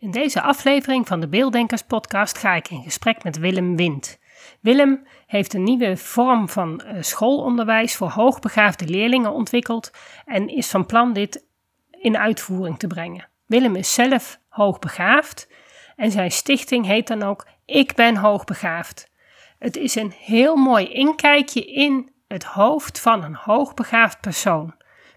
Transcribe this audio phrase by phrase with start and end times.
[0.00, 4.18] In deze aflevering van de Beelddenkers podcast ga ik in gesprek met Willem Wind.
[4.60, 9.90] Willem heeft een nieuwe vorm van eh, schoolonderwijs voor hoogbegaafde leerlingen ontwikkeld
[10.24, 11.44] en is van plan dit
[11.90, 13.28] in uitvoering te brengen.
[13.46, 15.48] Willem is zelf hoogbegaafd
[15.96, 19.10] en zijn stichting heet dan ook Ik ben hoogbegaafd.
[19.58, 24.74] Het is een heel mooi inkijkje in het hoofd van een hoogbegaafd persoon.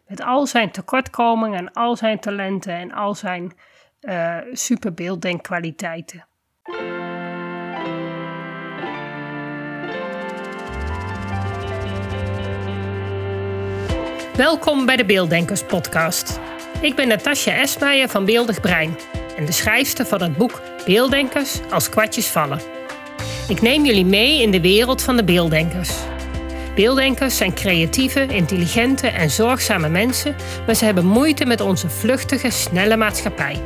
[0.07, 3.53] Met al zijn tekortkomingen en al zijn talenten en al zijn
[4.01, 6.25] uh, superbeelddenkkwaliteiten.
[14.35, 16.39] Welkom bij de Beelddenkers podcast.
[16.81, 18.97] Ik ben Natasja Esmeijer van Beeldig Brein
[19.37, 22.59] en de schrijfster van het boek Beelddenkers als kwartjes vallen.
[23.47, 25.91] Ik neem jullie mee in de wereld van de beelddenkers.
[26.75, 32.97] Beelddenkers zijn creatieve, intelligente en zorgzame mensen, maar ze hebben moeite met onze vluchtige, snelle
[32.97, 33.61] maatschappij.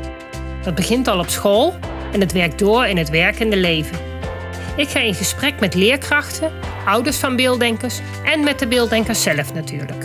[0.65, 1.73] Dat begint al op school
[2.11, 3.97] en het werkt door in het werkende leven.
[4.77, 10.03] Ik ga in gesprek met leerkrachten, ouders van beelddenkers en met de beelddenkers zelf natuurlijk.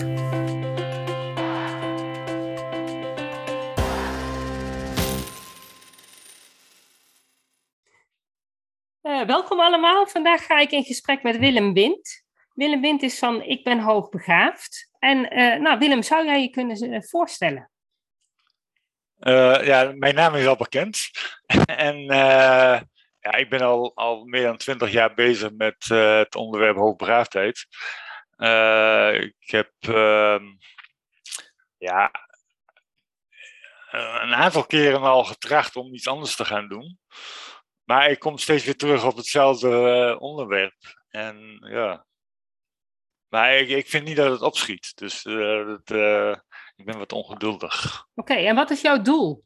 [9.02, 10.06] Uh, welkom allemaal.
[10.06, 12.24] Vandaag ga ik in gesprek met Willem Wind.
[12.54, 14.90] Willem Wind is van Ik ben hoogbegaafd.
[14.98, 17.70] En uh, nou, Willem, zou jij je kunnen uh, voorstellen?
[19.20, 21.10] Uh, ja, mijn naam is al bekend.
[21.86, 22.80] en uh,
[23.20, 27.66] ja, ik ben al, al meer dan twintig jaar bezig met uh, het onderwerp hoogbegaafdheid.
[29.22, 30.44] ik heb ehm,
[31.78, 32.10] ja,
[33.90, 36.98] een aantal keren al getracht om iets anders te gaan doen.
[37.84, 40.76] Maar ik kom steeds weer terug op hetzelfde onderwerp.
[41.08, 42.06] En ja.
[43.28, 44.92] Maar ik, ik vind niet dat het opschiet.
[44.96, 45.92] Dus dat,
[46.80, 48.06] ik ben wat ongeduldig.
[48.14, 49.44] Oké, en wat is jouw doel?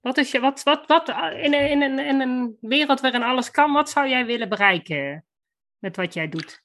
[0.00, 3.50] Wat is je, wat, wat, wat, in, een, in, een, in een wereld waarin alles
[3.50, 5.26] kan, wat zou jij willen bereiken
[5.78, 6.62] met wat jij doet?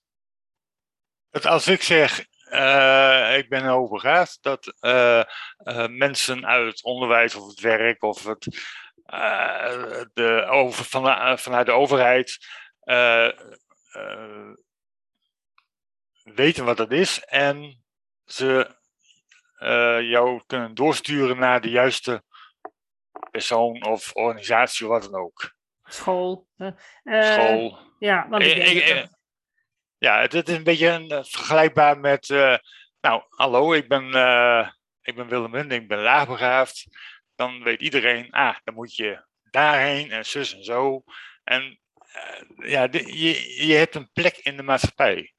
[1.30, 5.24] Dat als ik zeg, uh, ik ben overgaat, dat uh,
[5.64, 8.48] uh, mensen uit het onderwijs of het werk of het,
[10.14, 12.38] de, over, van, vanuit de overheid
[16.24, 17.84] weten wat dat is en
[18.26, 18.78] ze
[20.10, 22.24] jou kunnen doorsturen naar de juiste
[23.32, 25.56] persoon of organisatie of wat dan ook.
[25.84, 26.48] School.
[26.58, 27.80] Uh, School.
[28.00, 29.08] Ja, want ik, ik, ik,
[29.98, 32.28] ja, het, is een beetje een, vergelijkbaar met,
[33.02, 34.06] nou, hallo, ik ben,
[35.02, 36.86] ik ben Willem Wind, ik ben laagbegaafd.
[37.36, 41.04] Dan weet iedereen, ah, dan moet je daarheen en zus en zo.
[41.44, 41.80] En
[42.56, 45.34] ja, je, je hebt een plek in de maatschappij.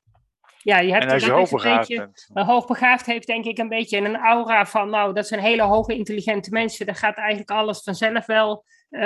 [0.62, 2.28] Ja, je hebt en als je hoogbegaafd bent.
[2.32, 6.50] Hoogbegaafd heeft denk ik een beetje een aura van, nou, dat zijn hele hoge intelligente
[6.50, 6.86] mensen.
[6.86, 8.64] Daar gaat eigenlijk alles vanzelf wel.
[8.90, 9.00] Uh,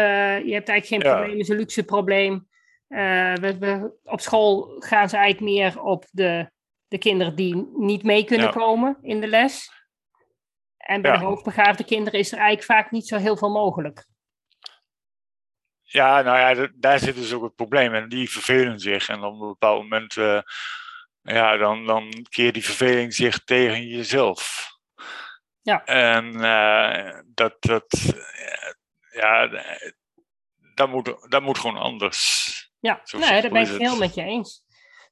[0.44, 1.16] je hebt eigenlijk geen ja.
[1.16, 2.48] probleem, is een luxe probleem.
[2.88, 6.50] Uh, we, we, op school gaan ze eigenlijk meer op de,
[6.88, 8.52] de kinderen die niet mee kunnen ja.
[8.52, 9.70] komen in de les.
[10.76, 11.18] En bij ja.
[11.18, 14.06] de hoogbegaafde kinderen is er eigenlijk vaak niet zo heel veel mogelijk.
[15.82, 17.94] Ja, nou ja, daar zit dus ook het probleem.
[17.94, 19.08] En die vervelen zich.
[19.08, 20.40] En op een bepaald moment uh,
[21.24, 24.68] ja, dan, dan keer die verveling zich tegen jezelf.
[25.62, 25.84] Ja.
[25.84, 28.14] En uh, dat, dat,
[29.12, 29.48] ja,
[30.74, 32.52] dat moet, dat moet gewoon anders.
[32.80, 34.62] Ja, nee, daar ben ik het heel met je eens.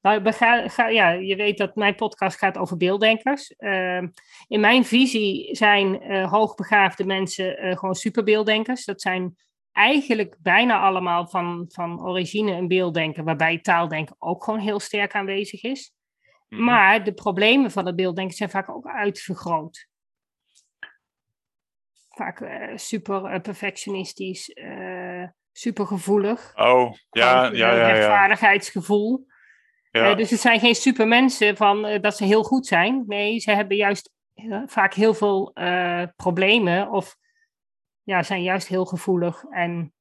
[0.02, 3.54] Nou, ga, ja, je weet dat mijn podcast gaat over beelddenkers.
[3.58, 4.02] Uh,
[4.48, 8.84] in mijn visie zijn uh, hoogbegaafde mensen uh, gewoon superbeelddenkers.
[8.84, 9.36] Dat zijn
[9.72, 15.62] eigenlijk bijna allemaal van, van origine een beelddenker, waarbij taaldenken ook gewoon heel sterk aanwezig
[15.62, 15.92] is.
[16.52, 16.66] Mm-hmm.
[16.66, 19.88] Maar de problemen van het beelddenken zijn vaak ook uitvergroot.
[22.08, 26.52] Vaak uh, super uh, perfectionistisch, uh, super gevoelig.
[26.56, 27.74] Oh, ja, ja, ja.
[27.74, 27.86] ja.
[27.86, 29.26] Rechtvaardigheidsgevoel.
[29.90, 30.14] Ja.
[30.14, 33.04] dus het zijn geen supermensen van dat ze heel goed zijn.
[33.06, 34.12] Nee, ze hebben juist
[34.66, 35.52] vaak heel veel
[36.16, 37.16] problemen of
[38.02, 39.44] ja, zijn juist heel gevoelig.
[39.50, 39.92] En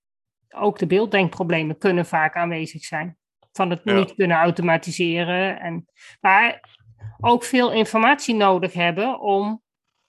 [0.49, 3.19] ook de beelddenkproblemen kunnen vaak aanwezig zijn
[3.51, 3.93] van het ja.
[3.93, 5.59] niet kunnen automatiseren.
[5.59, 5.85] En,
[6.19, 6.69] maar
[7.19, 9.63] ook veel informatie nodig hebben om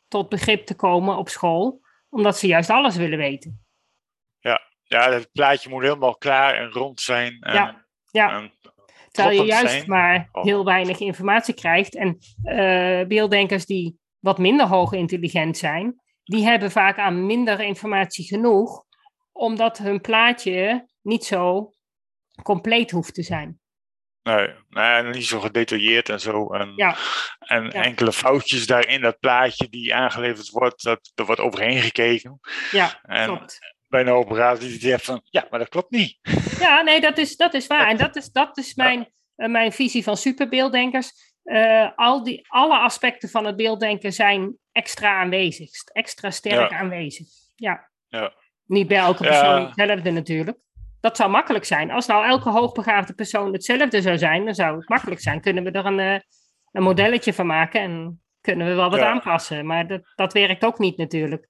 [0.09, 3.65] tot begrip te komen op school, omdat ze juist alles willen weten.
[4.39, 7.41] Ja, ja het plaatje moet helemaal klaar en rond zijn.
[7.41, 8.41] En, ja, ja.
[8.41, 8.53] En
[9.11, 9.88] terwijl je juist zijn.
[9.88, 10.43] maar oh.
[10.45, 11.97] heel weinig informatie krijgt.
[11.97, 18.25] En uh, beelddenkers die wat minder hoog intelligent zijn, die hebben vaak aan minder informatie
[18.25, 18.85] genoeg,
[19.33, 21.72] omdat hun plaatje niet zo
[22.43, 23.61] compleet hoeft te zijn.
[24.23, 26.53] Nee, nee, niet zo gedetailleerd en zo.
[26.53, 26.97] En, ja.
[27.39, 27.83] en ja.
[27.83, 32.41] enkele foutjes daarin dat plaatje die aangeleverd wordt, dat, er wordt overheen gekeken.
[32.71, 33.59] Ja, en, klopt.
[33.89, 36.19] bij een operatie die zegt van, ja, maar dat klopt niet.
[36.59, 37.89] Ja, nee, dat is, dat is waar.
[37.89, 41.12] En dat is, dat is mijn, uh, mijn visie van superbeelddenkers.
[41.45, 47.27] Uh, al die, alle aspecten van het beelddenken zijn extra aanwezig, extra sterk aanwezig.
[47.55, 47.91] Ja.
[48.09, 48.33] Ja.
[48.67, 50.59] Niet bij elke persoon hetzelfde natuurlijk.
[51.02, 51.90] Dat zou makkelijk zijn.
[51.90, 55.40] Als nou elke hoogbegaafde persoon hetzelfde zou zijn, dan zou het makkelijk zijn.
[55.40, 56.20] Kunnen we er een, eh,
[56.72, 59.10] een modelletje van maken en kunnen we wel wat Ja.
[59.10, 59.66] aanpassen.
[59.66, 61.49] Maar dat, dat werkt ook niet natuurlijk.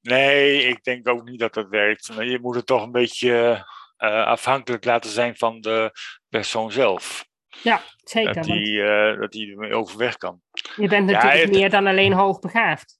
[0.00, 2.06] Nee, ik denk ook niet dat dat werkt.
[2.18, 3.64] Je moet het toch een beetje
[3.96, 5.90] eh, afhankelijk laten zijn van de
[6.28, 7.24] persoon zelf.
[7.62, 8.34] Ja, zeker.
[8.34, 10.40] Dat die, eh, dat die ermee overweg kan.
[10.76, 12.98] je bent Ja, natuurlijk het- meer dan alleen hoogbegaafd.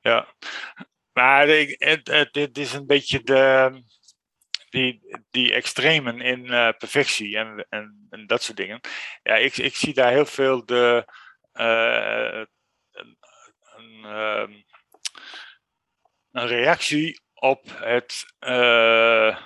[0.00, 0.26] Ja.
[1.12, 3.70] Maar ik, het, het, het is een beetje de,
[4.74, 5.00] die,
[5.30, 8.80] die extremen in eh, perfectie en, en, dat soort dingen.
[9.22, 11.04] Ja, ik, ik zie daar heel veel de.
[11.52, 12.42] eh,
[12.92, 14.52] een, ehm,
[16.32, 19.38] een reactie op het eh,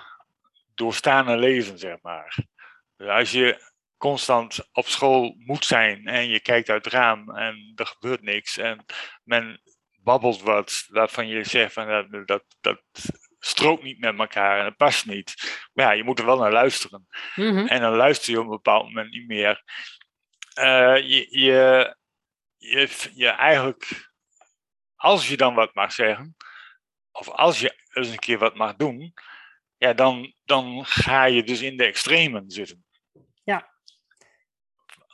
[0.75, 2.37] doorstaande leven, zeg maar.
[2.97, 3.67] Dus als je
[3.97, 8.57] constant op school moet zijn en je kijkt uit het raam en er gebeurt niks
[8.57, 8.85] en
[9.25, 9.61] men
[10.03, 12.83] babbelt wat waarvan je zegt van dat, dat, dat
[13.39, 15.35] strookt niet met elkaar en dat past niet.
[15.73, 17.07] Maar ja, je moet er wel naar luisteren.
[17.35, 17.67] Mhm.
[17.67, 19.63] En dan luister je op een bepaald moment niet meer.
[20.55, 21.97] Eh, je, je,
[22.57, 24.11] je, je eigenlijk,
[24.97, 26.37] als je dan wat mag zeggen,
[27.13, 29.15] of als je eens een keer wat mag doen,
[29.77, 32.85] ja, dan, dan ga je dus in de extremen zitten.
[33.45, 33.77] Ja.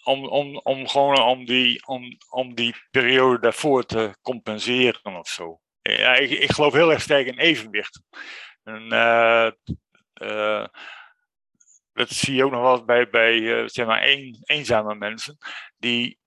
[0.03, 5.61] Om, om, om gewoon om die, om, om die periode daarvoor te compenseren of zo.
[5.93, 8.01] Ja, ik, ik geloof heel erg sterk in evenwicht.
[8.63, 9.47] En, eh,
[10.13, 10.67] eh,
[11.93, 15.37] dat zie je ook nog wel eens bij, bij eh, zeg maar een, eenzame mensen.
[15.77, 16.19] Die,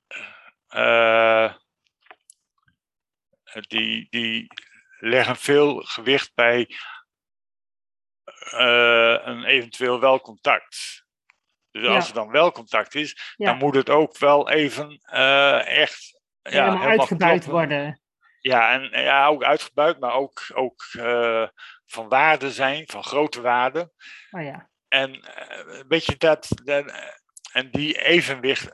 [3.67, 4.47] die, die
[4.99, 6.69] leggen veel gewicht bij
[9.23, 11.05] een eventueel wel contact.
[11.71, 11.95] Dus Ja.
[11.95, 13.45] als er dan wel contact is, Ja.
[13.45, 14.99] dan moet het ook wel even
[15.65, 17.67] echt ja, helemaal uitgebuit kloppen.
[17.67, 18.01] worden.
[18.47, 21.47] Ja, en ja, ook uitgebuit, maar ook, ook eh,
[21.85, 23.91] van waarde zijn, van grote waarde.
[24.31, 24.69] Oh ja.
[24.87, 26.93] En eh, een beetje dat, dat,
[27.51, 28.69] en die evenwicht,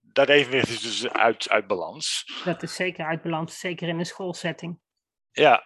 [0.00, 2.24] dat evenwicht is dus uit, uit balans.
[2.44, 4.80] Dat is zeker uit balans, zeker in een schoolsetting.
[5.32, 5.64] Ja,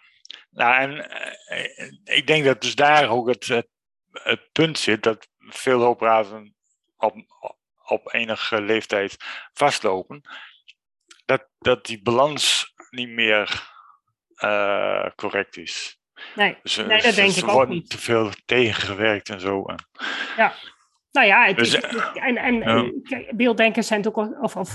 [0.51, 3.69] nou en eh, ik denk dat dus daar ook het,
[4.53, 6.57] punt zit dat veel hoopbraven
[6.97, 7.17] op,
[7.85, 9.17] op enige leeftijd
[9.53, 10.23] vastlopen.
[11.25, 13.73] Dat, dat die balans niet meer
[14.35, 15.99] eh, correct is.
[16.35, 17.91] Nee, Dus, eh, Nee, dat ze- denk ze ik ook worden niet.
[17.91, 19.65] te veel tegengewerkt en zo.
[19.65, 19.77] En,
[21.11, 22.55] nou ja, het, Dus, het- en, en
[23.05, 23.33] ja.
[23.37, 24.75] beelddenkers zijn natuurlijk ook, of, of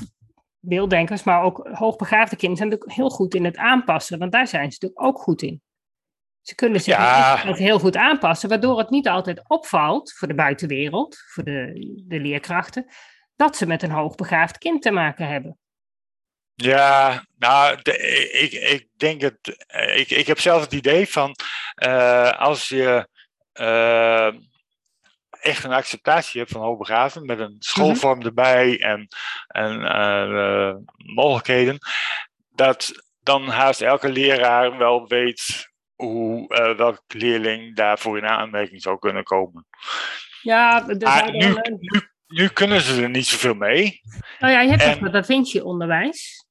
[0.59, 4.71] beelddenkers, maar ook hoogbegaafde kinderen zijn natuurlijk heel goed in het aanpassen, want daar zijn
[4.71, 5.61] ze natuurlijk ook goed in.
[6.41, 7.35] Ze kunnen zich Ja.
[7.53, 11.71] heel goed aanpassen, waardoor het niet altijd opvalt voor de buitenwereld, voor de,
[12.07, 12.85] de leerkrachten,
[13.35, 15.57] dat ze met een hoogbegaafd kind te maken hebben.
[16.61, 17.97] Ja, nou, de-
[18.31, 19.65] ik, ik denk het.
[19.95, 21.35] Ik, ik heb zelf het idee van
[21.75, 23.07] eh, als je
[23.51, 24.27] eh,
[25.29, 29.07] echt een acceptatie hebt van hoogbegaafden met een schoolvorm erbij en,
[29.47, 30.75] en eh,
[31.15, 31.77] mogelijkheden,
[32.49, 32.91] dat
[33.23, 36.47] dan haast elke leraar wel weet hoe
[36.77, 39.67] welke leerling daarvoor in aanmerking zou kunnen komen.
[40.41, 44.01] Ja, zouden nu, nu, nu kunnen ze er niet zoveel mee.
[44.39, 46.47] nou ja, je hebt en- dat Da Vinci onderwijs.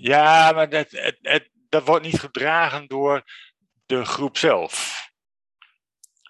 [0.00, 3.22] Ja, maar dat, het, het, dat wordt niet gedragen door
[3.86, 4.96] de groep zelf.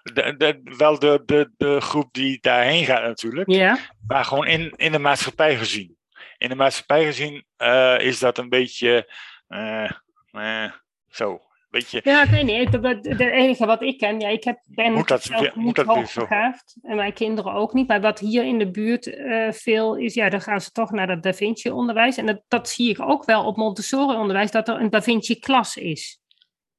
[0.03, 4.73] De, de, wel de, de, de groep die daarheen gaat natuurlijk, Ja, maar gewoon in,
[4.75, 5.97] in de maatschappij gezien.
[6.37, 9.13] In de maatschappij gezien eh, is dat een beetje
[9.47, 10.71] eh,
[11.07, 11.48] zo.
[11.69, 12.71] Beetje, Ja, ik weet niet.
[13.07, 16.95] Het enige wat ik ken, ja, ik heb, ben Moet dat zelf niet hoogbegaafd en
[16.95, 17.87] mijn kinderen ook niet.
[17.87, 21.07] Maar wat hier in de buurt eh, veel is, ja, dan gaan ze toch naar
[21.07, 22.17] dat Da Vinci onderwijs.
[22.17, 25.39] En dat, dat zie ik ook wel op Montessori onderwijs, dat er een Da Vinci
[25.39, 26.19] klas is.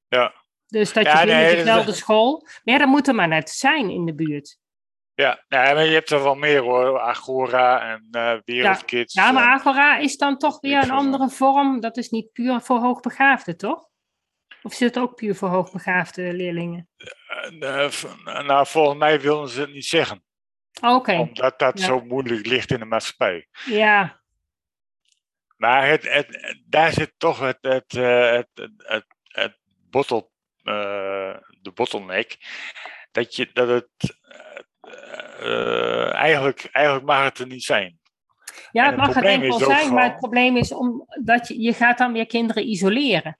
[0.08, 0.34] ja,
[0.66, 3.50] Dus dat Ja, je binnen nee, dezelfde school, maar ja, dat moet er maar net
[3.50, 4.58] zijn in de buurt.
[5.14, 7.00] ja, nee, maar je hebt er wel meer hoor.
[7.00, 9.14] Agora en eh Wereldkids.
[9.14, 11.80] Ja, maar en- Agora is dan toch weer een andere vorm.
[11.80, 13.88] Dat is niet puur voor hoogbegaafden, toch?
[14.62, 16.88] Of zit het ook puur voor hoogbegaafde leerlingen?
[17.60, 20.24] eh, eh, v- nou, volgens mij wilden ze het niet zeggen.
[20.82, 21.84] Oké, Omdat dat Ja.
[21.86, 23.48] zo moeilijk ligt in de maatschappij.
[23.64, 24.20] ja,
[25.56, 29.58] Maar het, het, daar zit toch het, het, eh, het, het, het, het
[29.90, 30.28] bottle,
[30.62, 32.36] eh, de bottleneck.
[33.12, 34.18] Dat, je, dat het.
[34.22, 34.58] eh,
[35.40, 37.98] eh, eigenlijk, eigenlijk mag het er niet zijn.
[38.72, 41.72] Ja, het het mag probleem enkel zijn, maar het probleem is om, dat je, je
[41.72, 43.38] gaat dan weer kinderen isoleren.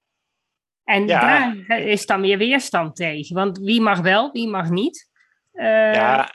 [0.91, 1.55] En Ja.
[1.67, 3.35] daar is dan weer weerstand tegen.
[3.35, 5.09] Want wie mag wel, wie mag niet?
[5.53, 6.31] Eh, ja,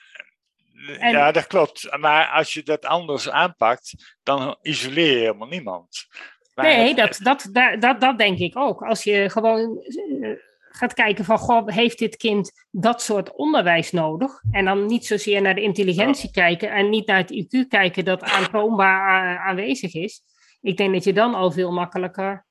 [1.00, 1.98] en- ja, dat klopt.
[1.98, 6.06] Maar als je dat anders aanpakt, dan isoleer je helemaal niemand.
[6.54, 8.82] Maar nee, dat, dat, dat, dat, denk ik ook.
[8.82, 9.78] Als je gewoon
[10.22, 10.30] eh,
[10.70, 14.42] gaat kijken van, goh, heeft dit kind dat soort onderwijs nodig?
[14.52, 18.24] En dan niet zozeer naar de intelligentie kijken en niet naar het IQ kijken dat
[18.24, 20.22] aantoonbaar a- aanwezig is.
[20.62, 22.46] Ik denk dat je dan al veel makkelijker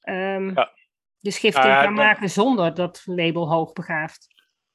[0.00, 0.72] ehm, Ja.
[1.24, 4.26] De schifting Nou ja, kan dan- maken zonder dat label hoogbegaafd.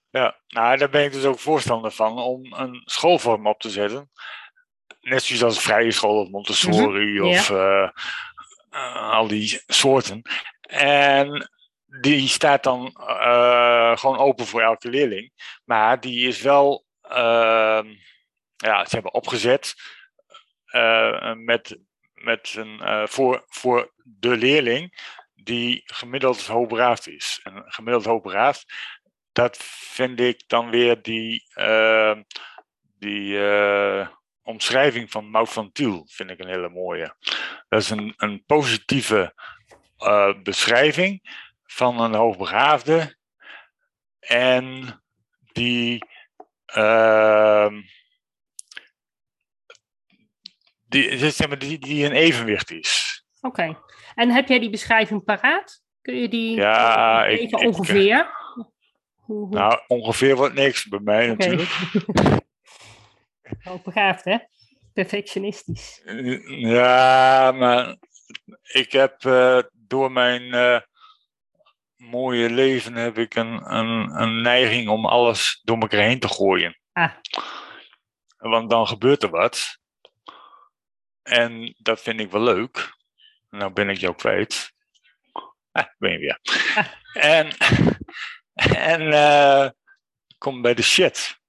[0.09, 4.09] Ja, nou, daar ben ik dus ook voorstander van om een schoolvorm op te zetten.
[5.01, 7.89] Net zoals als vrije school of Montessori Mhm, of eh,
[8.69, 10.21] eh, al die soorten.
[10.69, 11.49] En
[12.01, 15.31] die staat dan eh, gewoon open voor elke leerling.
[15.65, 17.87] Maar die is wel, ehm,
[18.55, 19.75] ja, ze hebben opgezet
[21.35, 21.77] met,
[22.13, 24.97] met een, voor, voor de leerling
[25.43, 27.39] die gemiddeld hoogbegaafd is.
[27.43, 28.73] En gemiddeld hoogbegaafd,
[29.31, 32.17] dat vind ik dan weer die, eh,
[32.97, 34.07] die eh,
[34.41, 37.15] omschrijving van Maud van Tiel, vind ik een hele mooie.
[37.69, 39.33] Dat is een, een positieve
[39.97, 41.21] eh, beschrijving
[41.63, 43.17] van een hoogbegaafde
[44.19, 45.01] en
[45.51, 46.05] die,
[46.65, 47.81] ehm,
[50.87, 53.23] die, die, die in evenwicht is.
[53.41, 53.77] Oké.
[54.19, 55.81] En heb jij die beschrijving paraat?
[56.01, 58.29] Kun je die Ja, even ik- ongeveer?
[58.53, 58.71] Hoe,
[59.15, 61.69] hoe- Nou, ongeveer wordt niks bij mij natuurlijk.
[63.63, 64.37] Hoogbegaafd, hè?
[64.93, 66.01] Perfectionistisch.
[66.45, 67.97] Ja, maar
[68.63, 70.79] ik heb eh, door mijn eh,
[71.95, 76.79] mooie leven heb ik een, een, een neiging om alles door elkaar heen te gooien.
[76.93, 77.11] Ah.
[78.37, 79.77] Want dan gebeurt er wat.
[81.23, 82.97] En dat vind ik wel leuk.
[83.49, 84.71] Nou ben ik jou kwijt.
[85.71, 86.39] Ah, ben je weer.
[87.13, 87.51] En,
[88.53, 89.69] en eh,
[90.37, 91.39] kom bij de shit.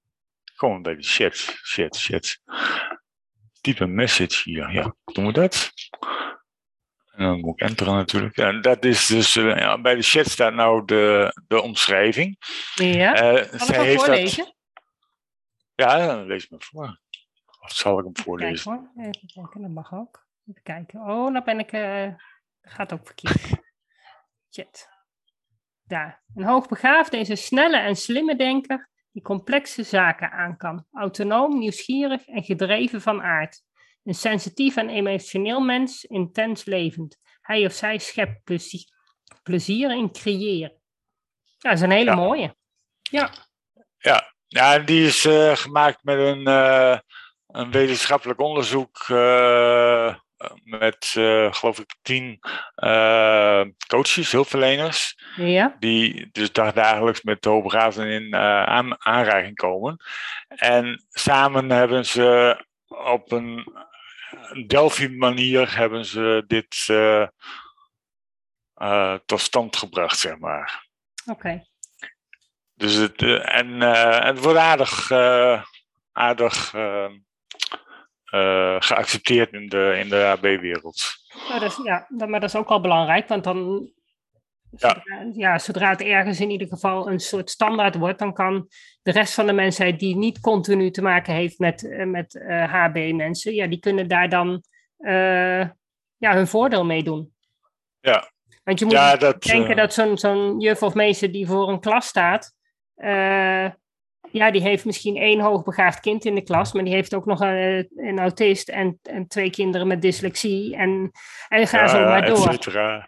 [0.56, 1.36] Kom bij de shit.
[1.64, 2.40] Shit, shit.
[3.60, 4.70] Type message hier.
[4.72, 5.72] Ja, doen we dat?
[7.10, 8.36] En dan moet ik enteren natuurlijk.
[8.36, 12.36] En dat is dus, eh, ja, bij de chat staat nou de, de omschrijving.
[12.74, 13.16] Ja.
[13.16, 14.44] Zij hem heeft voorlezen?
[14.44, 14.54] Dat,
[15.74, 17.00] ja, dan lees me voor.
[17.60, 18.72] Of zal ik hem Kijk voorlezen?
[18.72, 20.28] hoor, even kijken, dat mag ook.
[20.50, 21.00] Even kijken.
[21.00, 21.72] Oh, dan ben ik.
[21.72, 22.08] eh
[22.62, 23.62] gaat ook verkeerd.
[24.50, 24.88] Chat.
[25.82, 26.22] Daar.
[26.34, 30.86] Een hoogbegaafde is een snelle en slimme denker die complexe zaken aan kan.
[30.92, 33.62] Autonoom, nieuwsgierig en gedreven van aard.
[34.04, 37.18] Een sensitief en emotioneel mens, intens levend.
[37.40, 38.84] Hij of zij schept plezier,
[39.42, 40.80] plezier in creëren.
[41.58, 42.16] Ja, dat is een hele Ja.
[42.16, 42.56] mooie.
[43.02, 43.30] Ja.
[43.98, 46.98] Ja, ja die is eh, gemaakt met een, eh,
[47.46, 48.98] een wetenschappelijk onderzoek
[50.64, 52.38] met, eh, geloof ik, tien
[52.74, 55.18] eh, coaches, hulpverleners.
[55.36, 55.76] Ja.
[55.78, 59.96] die dus dag- dagelijks met de hoogbegaafden in eh, aan, aanraking komen.
[60.48, 63.72] En samen hebben ze op een
[64.66, 67.26] Delphi-manier hebben ze dit eh,
[68.74, 70.86] eh, tot stand gebracht, zeg maar.
[71.26, 71.64] Oké.
[72.74, 75.62] Dus het, eh, en eh, het wordt aardig, eh,
[76.12, 76.74] aardig
[78.30, 81.02] eh, eh, geaccepteerd in de, in de AB-wereld.
[81.48, 83.90] Nou, dat is, ja, dat, maar dat is ook wel belangrijk, want dan,
[84.76, 84.88] Ja.
[84.88, 88.68] zodra, ja, zodra het ergens in ieder geval een soort standaard wordt, dan kan
[89.02, 92.72] de rest van de mensheid die niet continu te maken heeft met, eh, met eh,
[92.72, 94.62] HB-mensen, ja, die kunnen daar dan
[94.96, 95.68] eh,
[96.16, 97.32] ja, hun voordeel mee doen.
[98.00, 98.30] Ja.
[98.64, 101.68] Want je moet Ja, dat, denken eh, dat zo'n zo'n juf of meester die voor
[101.68, 102.54] een klas staat,
[102.94, 103.66] eh,
[104.32, 107.40] ja, die heeft misschien één hoogbegaafd kind in de klas, maar die heeft ook nog
[107.40, 111.10] een, een autist en, en twee kinderen met dyslexie en,
[111.48, 112.46] en ga zo maar door.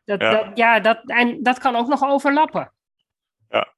[0.05, 0.31] Dat, ja.
[0.31, 2.73] Dat, ja, dat, en dat kan ook nog overlappen.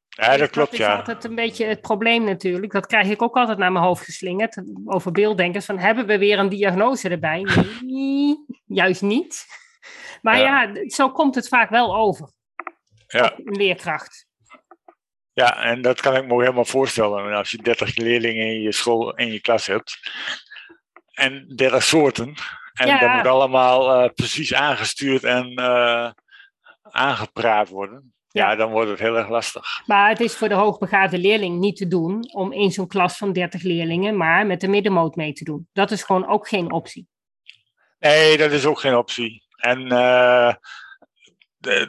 [0.08, 0.96] ja, dat klopt, Dat is ja.
[0.96, 2.72] altijd een beetje het probleem natuurlijk.
[2.72, 4.62] Dat krijg ik ook altijd naar mijn hoofd geslingerd.
[4.84, 5.64] Over beelddenkers.
[5.64, 7.46] Van, hebben we weer een diagnose erbij?
[7.80, 9.44] Nee, juist niet.
[10.22, 10.62] Maar Ja.
[10.62, 10.88] ja.
[10.88, 12.32] zo komt het vaak wel over.
[13.06, 13.32] Ja.
[13.36, 14.26] Een leerkracht.
[15.34, 17.32] Ja, en dat kan ik me helemaal voorstellen.
[17.34, 19.98] Als je 30 leerlingen in je school, in je klas hebt.
[21.12, 22.34] En 30 soorten.
[22.74, 22.98] En Ja.
[22.98, 26.10] dat moet allemaal eh, precies aangestuurd en eh,
[26.82, 28.12] aangepraat worden.
[28.28, 28.50] Ja.
[28.50, 28.56] Ja.
[28.56, 29.82] dan wordt het heel erg lastig.
[29.86, 33.32] Maar het is voor de hoogbegaafde leerling niet te doen om in zo'n klas van
[33.32, 35.68] 30 leerlingen maar met de middenmoot mee te doen.
[35.72, 37.06] Dat is gewoon ook geen optie.
[37.98, 39.42] Nee, dat is ook geen optie.
[39.56, 40.54] En eh,
[41.56, 41.88] de,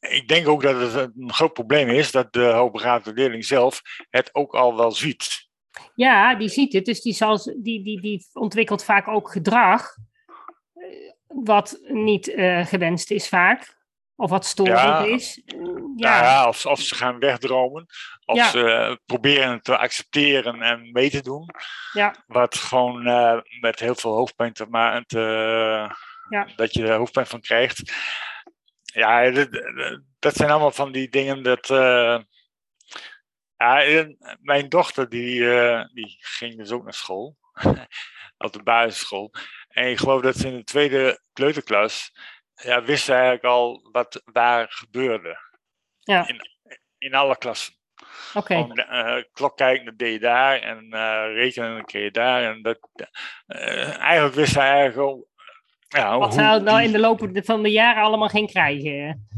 [0.00, 3.80] ik denk ook dat het een groot probleem is dat de hoogbegaafde leerling zelf
[4.10, 5.48] het ook al wel ziet.
[5.94, 6.84] Ja, die ziet het.
[6.84, 9.94] Dus die, zal, die, die, die ontwikkelt vaak ook gedrag.
[10.74, 10.84] eh,
[11.26, 13.80] Wat niet eh, gewenst is vaak.
[14.16, 15.04] Of wat storend Ja.
[15.04, 15.42] is.
[15.46, 15.54] Ja.
[15.56, 15.64] Ja,
[15.96, 17.86] Nou ja, of, of ze gaan wegdromen.
[18.24, 18.50] Of Ja.
[18.50, 21.48] ze eh, proberen het te accepteren en mee te doen.
[21.92, 25.04] ja, Wat gewoon eh, met heel veel hoofdpijn te maken,
[26.56, 27.92] dat je er hoofdpijn van krijgt.
[28.92, 29.30] Ja,
[30.18, 31.70] dat, zijn allemaal van die dingen dat.
[31.70, 32.18] eh,
[33.56, 34.06] ja,
[34.40, 37.36] mijn dochter die, eh, die ging dus ook naar school,
[38.38, 39.34] op de basisschool.
[39.68, 42.12] En ik geloof dat ze in de tweede kleuterklas,
[42.54, 45.38] ja, wist ze eigenlijk al wat waar gebeurde.
[46.00, 46.28] Ja.
[46.28, 46.40] In,
[46.98, 47.74] in alle klassen.
[48.34, 48.54] oké.
[48.74, 50.58] Eh, klok kijken, dat deed je daar.
[50.60, 50.94] En
[51.34, 52.42] rekenen, dat kreeg je daar.
[52.42, 52.78] En dat,
[53.46, 55.30] eigenlijk wist hij eigenlijk al.
[55.92, 59.28] Ja, Wat ze nou die- in de loop van de jaren allemaal ging krijgen.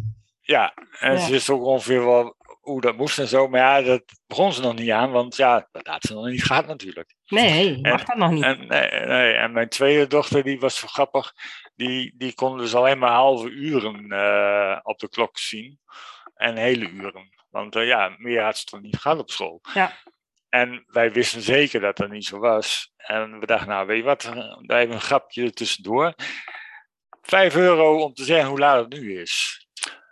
[0.40, 3.48] ja, en ze wist ook ongeveer wel hoe dat moest en zo.
[3.48, 6.44] Maar ja, dat begon ze nog niet aan, want ja, dat had ze nog niet
[6.44, 7.14] gehad natuurlijk.
[7.26, 8.42] Nee, mag dat nog niet.
[8.42, 11.32] En, nee, nee, en mijn tweede dochter, die was zo grappig.
[11.76, 15.78] Die, die kon dus alleen maar halve uren eh, op de klok zien.
[16.34, 17.32] En hele uren.
[17.50, 19.60] Want eh, ja, meer had ze toch niet gehad op school.
[19.74, 19.92] Ja.
[20.54, 22.92] En wij wisten zeker dat dat niet zo was.
[22.96, 26.14] En we dachten, nou weet je wat, eh, daar hebben we een grapje tussendoor.
[27.22, 29.66] Vijf euro om te zeggen hoe laat het nu is.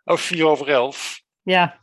[0.05, 1.21] Of vier over elf.
[1.43, 1.81] Ja,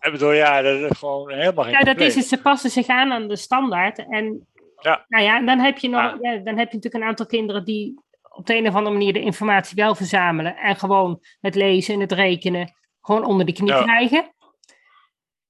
[0.00, 2.08] Ik bedoel, ja, dat is gewoon helemaal geen ja dat probleem.
[2.08, 2.26] is het.
[2.26, 3.98] Ze passen zich aan aan de standaard.
[3.98, 4.46] En,
[4.80, 5.04] Ja.
[5.08, 6.18] Nou ja, en dan heb je nog, Ja.
[6.20, 9.12] ja, dan heb je natuurlijk een aantal kinderen die op de een of andere manier
[9.12, 10.56] de informatie wel verzamelen.
[10.56, 13.82] En gewoon het lezen en het rekenen gewoon onder de knie Ja.
[13.82, 14.34] krijgen.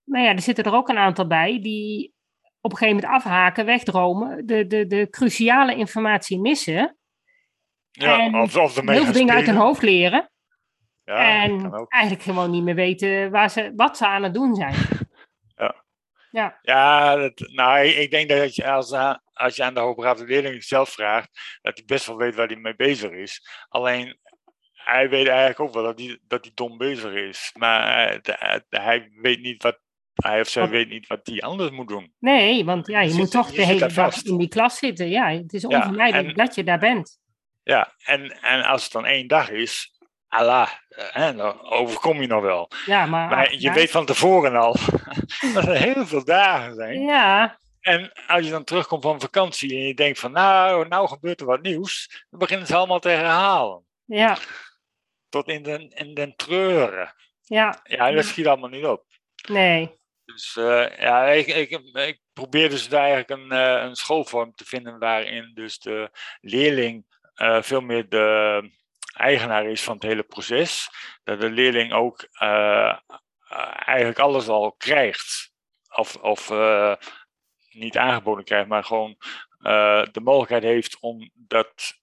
[0.06, 2.14] Maar ja, er zitten er ook een aantal bij die
[2.60, 6.96] op een gegeven moment afhaken, wegdromen, de, de, de cruciale informatie missen.
[7.90, 10.30] Ja, en of, of heel veel dingen uit hun hoofd leren.
[11.04, 11.50] Ja, en
[11.88, 14.74] eigenlijk gewoon niet meer weten waar ze, wat ze aan het doen zijn.
[16.62, 20.64] Ja, dat, nou, ik- denk dat je als, a- als je aan de hoogbegaafde leerling
[20.64, 23.48] zelf vraagt, dat hij best wel weet waar hij mee bezig is.
[23.68, 24.18] Alleen,
[24.72, 27.50] hij weet eigenlijk ook wel dat hij, dat hij dom bezig is.
[27.58, 29.78] Maar eh, de- hij weet niet wat,
[30.24, 32.12] hij of zij weet niet wat hij anders moet doen.
[32.18, 34.26] Nee, want ja, je, moet toch je de hele dag vast.
[34.26, 35.08] in die klas zitten.
[35.08, 37.18] Ja, het is Ja, onvermijdelijk en- dat je daar bent.
[37.62, 39.98] Ja, en, en als het dan één dag is,
[40.28, 42.70] Allah, eh, hè, dan overkom je nog wel.
[42.86, 44.72] Ja, maar, Maar je weet van tevoren al
[45.54, 47.00] dat er heel veel dagen zijn.
[47.00, 51.40] Ja, En als je dan terugkomt van vakantie en je denkt van nou, nou gebeurt
[51.40, 53.84] er wat nieuws, dan beginnen ze allemaal te herhalen.
[54.04, 54.36] ja,
[55.28, 57.14] Tot in den, in den treuren.
[57.42, 59.04] ja, Ja, dat schiet allemaal niet op.
[59.48, 59.94] nee.
[60.36, 64.64] Dus eh, ja, ik, ik, ik probeer dus daar eigenlijk een, eh, een schoolvorm te
[64.64, 68.70] vinden waarin dus de leerling eh, veel meer de
[69.12, 70.90] eigenaar is van het hele proces.
[71.24, 72.28] Dat de leerling ook
[73.84, 75.52] eigenlijk alles al krijgt.
[75.88, 76.52] Of, of
[77.70, 79.16] niet aangeboden krijgt, maar gewoon
[80.12, 81.94] de mogelijkheid heeft om dat,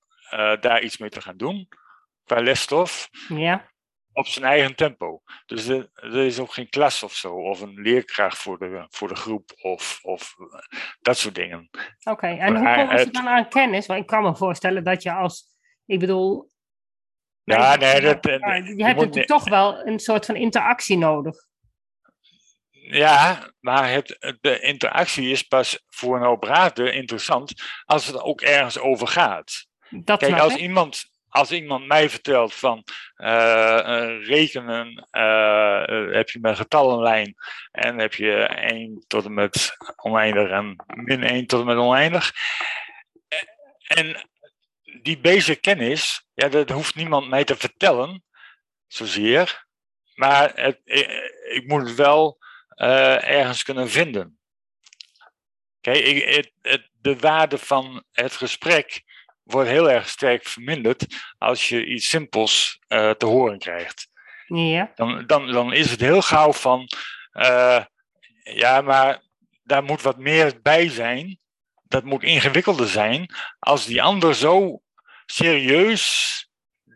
[0.59, 1.67] daar iets mee te gaan doen.
[2.23, 3.72] Qua lesstof Ja,
[4.13, 5.21] op zijn eigen tempo.
[5.45, 9.07] Dus er, er is ook geen klas of zo, of een leerkracht voor de, voor
[9.07, 11.69] de groep, of, of eh, dat soort dingen.
[12.03, 12.27] oké.
[12.27, 13.85] En hoe komen ze het- dan aan kennis?
[13.85, 15.45] Want ik kan me voorstellen dat je als,
[15.85, 16.51] ik bedoel...
[17.43, 21.35] Ja, nee, dat, eh, je je hebt natuurlijk toch wel een soort van interactie nodig.
[22.71, 27.53] Ja, maar het, de interactie is pas voor een operator interessant
[27.85, 29.65] als het ook ergens over gaat.
[29.89, 32.83] Dat Kijk, als iemand, als iemand mij vertelt van
[33.15, 37.35] eh, eh, rekenen eh, heb je met getallenlijn
[37.71, 42.33] en heb je 1 tot en met oneindig en min 1 tot en met oneindig.
[43.87, 44.29] En
[45.01, 48.23] die basic kennis, ja, dat hoeft niemand mij te vertellen,
[48.87, 49.65] zozeer.
[50.15, 50.79] Maar het,
[51.53, 52.37] ik moet het wel
[52.75, 54.39] ergens kunnen vinden.
[55.81, 56.51] Kijk,
[57.01, 59.03] de waarde van het gesprek
[59.43, 61.05] wordt heel erg sterk verminderd
[61.37, 64.07] als je iets simpels eh, te horen krijgt.
[64.47, 66.87] Ja, Dan, dan, dan is het heel gauw van,
[67.31, 67.83] eh,
[68.43, 69.21] ja, maar
[69.63, 71.39] daar moet wat meer bij zijn.
[71.83, 74.81] Dat moet ingewikkelder zijn als die ander zo
[75.25, 76.47] serieus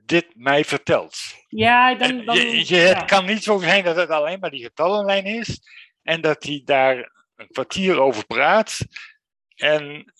[0.06, 1.18] dit mij vertelt.
[1.48, 2.26] ja dan...
[2.26, 2.88] dan je, je, ja.
[2.88, 5.60] Het kan niet zo zijn dat het alleen maar die getallenlijn is
[6.04, 8.80] en dat hij daar een kwartier over praat.
[9.56, 10.14] En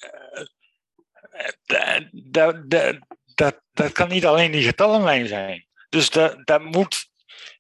[1.38, 3.00] eh, da- da- da-
[3.36, 5.68] dat, dat kan niet alleen die getallenlijn zijn.
[5.90, 7.10] Dus da- daar, moet,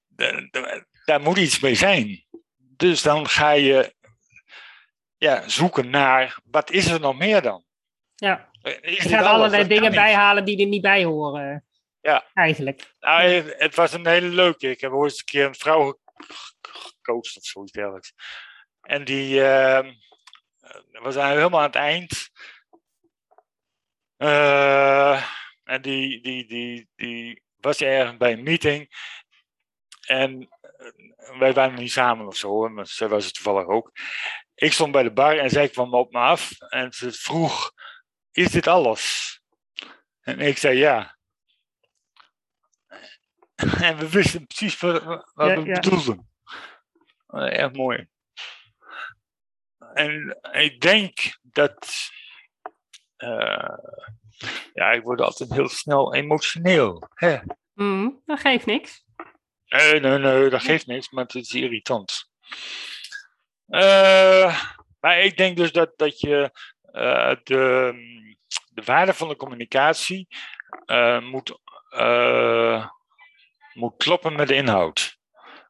[0.08, 2.26] da- da- daar moet iets mee zijn.
[2.58, 3.96] Dus dan ga je
[5.18, 7.66] ja, zoeken naar wat is er nog meer dan?
[8.16, 8.50] Ja,
[8.82, 11.66] Is je gaat allerlei Dat dingen bijhalen die er niet bij horen.
[12.02, 12.26] Ja.
[12.34, 12.94] Eigenlijk.
[13.00, 13.22] Nou,
[13.58, 14.70] het, was een hele leuke.
[14.70, 18.14] Ik heb ooit eens een keer een vrouw ge- ge- gecoacht of zoiets dergelijks.
[18.82, 22.30] En die we was helemaal aan het eind.
[24.18, 25.24] Eh,
[25.64, 28.90] en die, die, die, die was ergens bij een meeting.
[30.08, 30.48] En
[31.40, 33.92] wij waren niet samen of zo, maar zij was het toevallig ook.
[34.56, 37.72] Ik stond bij de bar en zij kwam op me af en ze vroeg:
[38.32, 39.36] Is dit alles?
[40.20, 41.18] En ik zei ja.
[43.82, 45.80] En we wisten precies wat, wat Ja, we ja.
[45.80, 46.30] bedoelden.
[47.28, 48.08] Eh, Echt mooi.
[49.94, 52.10] En ik denk dat.
[53.18, 53.78] Eh,
[54.74, 57.10] ja, ik word altijd heel snel emotioneel.
[57.14, 57.38] Hè?
[57.74, 59.06] Mhm, dat geeft niks.
[59.66, 62.30] Nee, nee, nee, dat geeft niks, maar het is irritant.
[63.68, 64.64] Eh,
[65.00, 66.52] maar ik denk dus dat, dat je
[66.92, 67.94] eh, de,
[68.70, 70.28] de waarde van de communicatie
[71.22, 71.60] moet,
[73.74, 75.18] moet kloppen met de inhoud.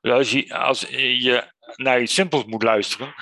[0.01, 3.13] Dus als je, als je naar iets simpels moet luisteren,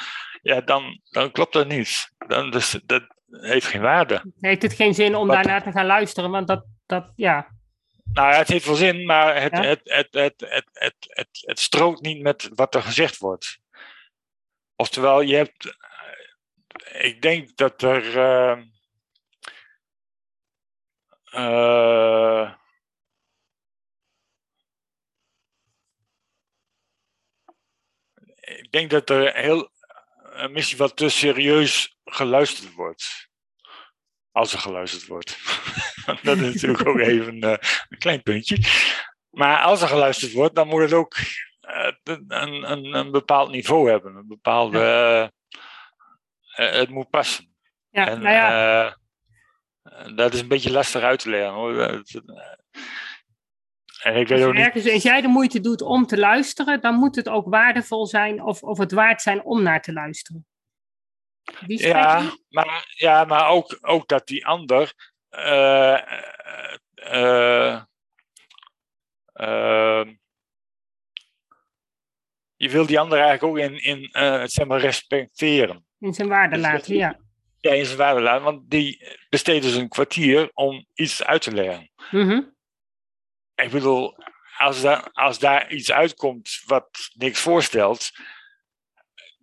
[0.42, 2.12] ja, dan, dan klopt dat niet.
[2.28, 4.34] Dan, dus, dat heeft geen waarde.
[4.40, 6.32] Heeft het geen zin om Wat- daarnaar te gaan luisteren?
[6.32, 7.54] Want dat, dat ja.
[8.14, 9.64] Nou, ja, het heeft wel zin, maar het, Ja?
[9.64, 13.60] het, het, het, het, het, het, het strookt niet met wat er gezegd wordt.
[14.76, 15.78] Oftewel, je hebt.
[16.94, 18.18] Ik denk dat er.
[18.18, 18.62] eh,
[21.32, 22.54] eh,
[28.42, 29.70] ik denk dat er heel.
[30.50, 33.30] misschien wat te serieus geluisterd wordt.
[34.32, 35.38] Als er geluisterd wordt.
[36.24, 37.58] dat is natuurlijk ook even eh,
[37.90, 38.58] een klein puntje.
[39.30, 41.16] Maar als er geluisterd wordt, dan moet het ook
[41.60, 44.16] eh, een, een, een bepaald niveau hebben.
[44.16, 44.80] Een bepaalde.
[46.56, 47.56] eh, het moet passen.
[47.90, 48.98] Ja, En, nou ja,
[50.16, 52.04] dat is een beetje lastig uit te leggen hoor.
[54.02, 54.94] En ik weet als, ook niet.
[54.94, 58.64] als jij de moeite doet om te luisteren, dan moet het ook waardevol zijn of,
[58.64, 60.46] of het waard zijn om naar te luisteren.
[61.66, 64.94] Die Ja, maar, ja, maar ook, ook dat die ander.
[65.30, 66.02] eh,
[66.96, 67.82] eh,
[69.34, 70.08] eh,
[72.56, 74.10] je wil die ander eigenlijk ook in, in
[74.50, 75.86] zeg maar respecteren.
[76.00, 76.96] in zijn waarde Dus laten.
[76.96, 77.20] Ja.
[77.60, 78.44] Ja, in zijn waarde laten.
[78.44, 81.92] Want die besteedt dus een kwartier om iets uit te leggen.
[82.12, 82.42] Mhm.
[83.56, 84.18] Ik bedoel,
[84.58, 88.12] als daar, als daar iets uitkomt wat niks voorstelt,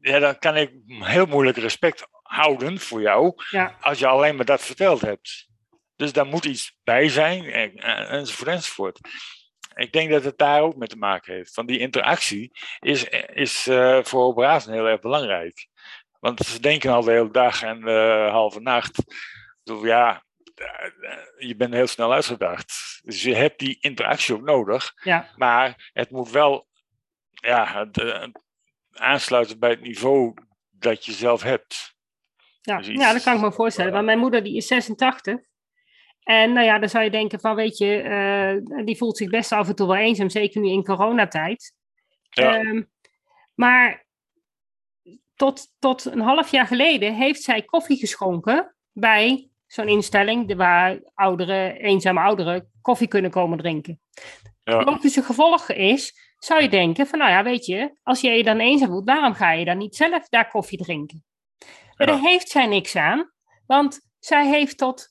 [0.03, 3.77] ja, dan kan ik heel moeilijk respect houden voor jou ja.
[3.81, 5.49] als je alleen maar dat verteld hebt.
[5.97, 8.99] Dus daar moet iets bij zijn, en, en- enzovoort, enzovoort.
[9.75, 11.55] Ik denk dat het daar ook mee te maken heeft.
[11.55, 15.67] Want die interactie is, is eh, voor operaten heel erg belangrijk.
[16.19, 18.99] Want ze denken al de hele dag en de halve nacht.
[18.99, 23.01] Ik bedoel, ja, eh, je bent heel snel uitgedacht.
[23.03, 24.93] Dus je hebt die interactie ook nodig.
[25.03, 25.29] Ja.
[25.37, 26.69] Maar het moet wel
[27.33, 27.97] ja, het,
[28.93, 30.35] aansluiten bij het niveau
[30.71, 31.95] dat je zelf hebt.
[32.61, 32.81] Ja.
[32.83, 33.93] Ja, dat kan ik me voorstellen.
[33.93, 35.37] Want mijn moeder die is 86.
[36.23, 39.53] En nou ja, dan zou je denken van, weet je, eh, die voelt zich best
[39.53, 41.75] af en toe wel eenzaam, zeker nu in coronatijd.
[42.31, 42.57] Ja.
[42.59, 42.83] Ehm,
[43.55, 44.07] maar
[45.35, 51.77] tot, tot een half jaar geleden heeft zij koffie geschonken bij zo'n instelling waar ouderen,
[51.77, 54.01] eenzame ouderen koffie kunnen komen drinken.
[54.65, 54.79] Ja.
[54.79, 58.43] Het logische gevolg is, zou je denken van, nou ja, weet je, als je je
[58.43, 61.25] dan eenzaam voelt, waarom ga je dan niet zelf daar koffie drinken?
[61.97, 62.15] Maar Ja.
[62.15, 63.31] daar heeft zij niks aan,
[63.67, 65.07] want zij heeft tot,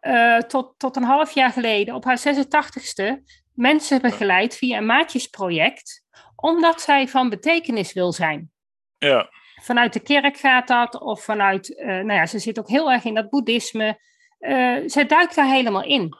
[0.00, 3.22] eh, tot, tot een half jaar geleden op haar 86ste
[3.54, 6.04] mensen begeleid via een maatjesproject,
[6.36, 8.50] omdat zij van betekenis wil zijn.
[8.98, 9.30] Ja,
[9.62, 13.04] Vanuit de kerk gaat dat, of vanuit, eh, nou ja, ze zit ook heel erg
[13.04, 13.98] in dat boeddhisme.
[14.38, 16.16] Eh zij duikt daar helemaal in.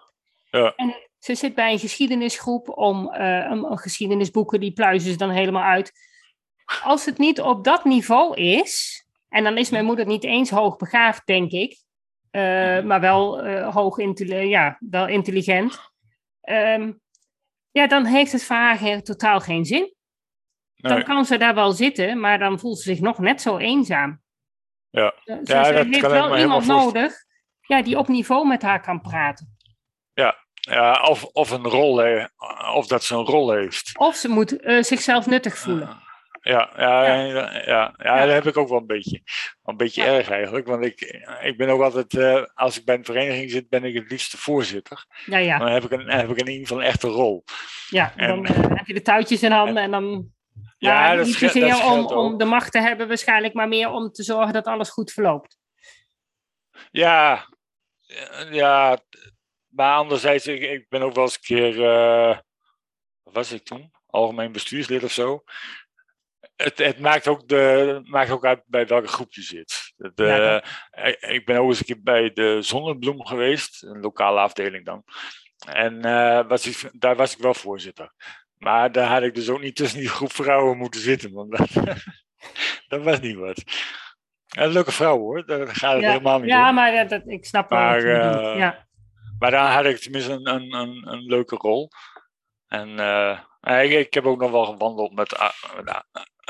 [0.50, 0.72] Ja.
[0.76, 5.30] En ze zit bij een geschiedenisgroep om eh, een, een geschiedenisboeken, die pluizen ze dan
[5.30, 5.92] helemaal uit.
[6.82, 11.26] Als het niet op dat niveau is, en dan is mijn moeder niet eens hoogbegaafd,
[11.26, 11.82] denk ik,
[12.30, 15.80] eh, maar wel eh, hoog ja, wel intelligent.
[16.40, 16.92] Ehm,
[17.70, 19.94] ja, dan heeft het voor haar totaal geen zin.
[20.74, 24.20] Dan kan ze daar wel zitten, maar dan voelt ze zich nog net zo eenzaam.
[24.90, 25.14] Ja.
[25.24, 27.14] Ze, Ja, ze heeft wel iemand nodig
[27.60, 29.56] ja, die op niveau met haar kan praten.
[30.12, 30.41] ja
[31.08, 32.02] of, of een rol,
[32.74, 33.90] of dat ze een rol heeft.
[33.98, 36.00] Of ze moet eh, zichzelf nuttig voelen.
[36.44, 37.14] Ja, ja, Ja.
[37.14, 37.24] ja.
[37.52, 38.24] ja, ja, Ja.
[38.24, 39.22] dat heb ik ook wel een beetje.
[39.64, 40.08] Een beetje Ja.
[40.16, 41.00] erg eigenlijk, want ik,
[41.42, 44.38] ik ben ook altijd, eh, als ik bij een vereniging zit, ben ik het liefste
[44.38, 45.04] voorzitter.
[45.26, 47.44] Ja, ja, Dan heb ik, een, heb ik in ieder geval een echte rol.
[47.88, 48.12] ja.
[48.16, 50.30] En- dan eh, heb je de touwtjes in handen en dan...
[50.78, 54.22] Ja, dat niet zozeer om, om de macht te hebben, waarschijnlijk, maar meer om te
[54.22, 55.58] zorgen dat alles goed verloopt.
[56.90, 57.46] Ja,
[58.50, 58.98] ja,
[59.74, 62.38] maar anderzijds, ik, ik ben ook wel eens een keer, eh,
[63.22, 63.90] wat was ik toen?
[64.06, 65.42] Algemeen bestuurslid of zo.
[66.56, 69.92] Het, het maakt, ook de, maakt ook uit bij welke groep je zit.
[69.96, 74.00] Ja, eh, dat- ik, ik ben ook eens een keer bij de Zonnebloem geweest, een
[74.00, 75.04] lokale afdeling dan.
[75.68, 78.12] En uh, was ik, daar was ik wel voorzitter.
[78.56, 81.68] Maar daar had ik dus ook niet tussen die groep vrouwen moeten zitten, want dat,
[82.88, 83.62] dat was niet wat.
[84.56, 87.78] Een leuke vrouw hoor, daar gaat het helemaal niet Ja, maar dat, ik snap wel
[87.78, 88.86] maar, uh, ja.
[89.42, 91.90] Maar daar had ik tenminste een, een, een, een leuke rol.
[92.66, 95.38] En uh, ik, ik, heb ook nog wel gewandeld met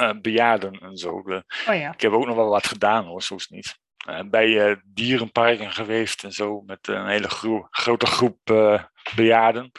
[0.01, 1.11] uh, bejaarden en zo.
[1.11, 1.93] oh, ja.
[1.93, 3.79] Ik heb ook nog wel wat gedaan hoor, zo is niet.
[4.27, 8.39] bij dierenparken geweest en zo, met een hele gro grote groep
[9.15, 9.71] bejaarden.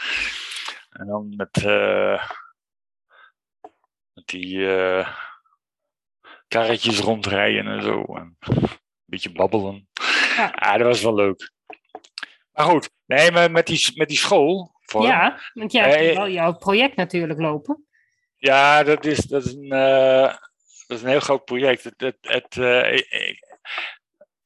[0.89, 1.63] En dan met,
[4.13, 4.67] met die
[6.47, 8.03] karretjes rondrijden en zo.
[8.03, 8.69] En een
[9.05, 9.87] beetje babbelen.
[10.35, 10.49] Ja.
[10.49, 11.51] Ah, dat was wel leuk.
[12.53, 14.71] Maar goed, nee, maar met die, met die school.
[14.81, 17.85] Voor, ja, want jij hebt eh, wel jouw project natuurlijk lopen.
[18.37, 20.35] Ja, dat is, dat is, een, uh,
[20.87, 21.83] dat is een heel groot project.
[21.83, 23.39] Het, het, het uh, ik,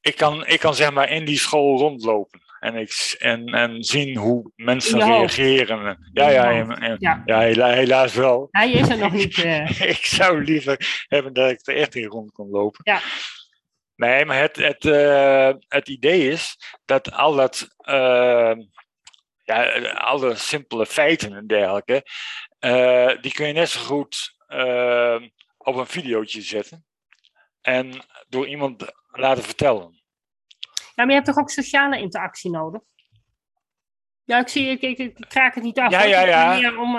[0.00, 2.40] ik, kan, ik kan zeg maar in die school rondlopen.
[2.60, 6.08] En, ik, en, en zien hoe mensen reageren.
[6.12, 7.22] Ja, ja, en, ja.
[7.24, 8.48] ja helaas wel.
[8.50, 9.36] Hij is er nog niet.
[9.36, 9.80] Uh...
[9.80, 12.80] ik zou liever hebben dat ik er echt in rond kon lopen.
[12.82, 13.00] Ja.
[13.98, 18.52] Nee, maar het, het, uh, het idee is dat al dat, uh,
[19.44, 22.02] ja, alle simpele feiten en dergelijke,
[23.20, 24.36] die kun je net zo goed
[25.56, 26.86] op een videootje zetten
[27.60, 30.02] en door iemand laten vertellen.
[30.72, 32.80] Ja, maar je hebt toch ook sociale interactie nodig?
[34.24, 35.90] Ja, ik zie, ik, ik, ik kraak het niet af.
[35.90, 36.80] Ja, ja, ja.
[36.80, 36.98] Om,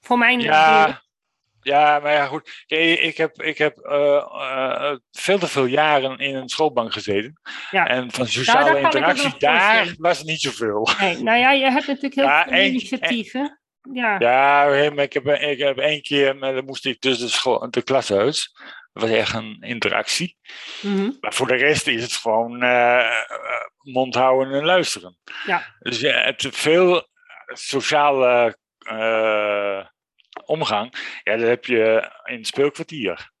[0.00, 1.02] voor mijn ja,
[1.66, 2.64] ja, maar ja, goed.
[2.66, 7.40] Ik heb, ik heb uh, uh, veel te veel jaren in een schoolbank gezeten.
[7.70, 7.86] Ja.
[7.86, 10.88] En van sociale nou, interactie, daar was het niet zoveel.
[11.00, 13.60] Nee, nou ja, je hebt natuurlijk heel ja, veel initiatieven.
[13.92, 17.28] Ja, ja maar ik heb, ik heb één keer, maar dan moest ik dus de,
[17.28, 18.50] school, de klas uit
[18.92, 20.36] was echt een interactie.
[20.82, 21.10] Mhm.
[21.20, 23.10] Maar voor de rest is het gewoon uh,
[23.82, 25.18] mond houden en luisteren.
[25.46, 25.76] Ja.
[25.78, 27.08] Dus uh, het veel
[27.46, 28.56] sociale
[30.46, 33.34] omgang, ja, dat heb je in het speelkwartier.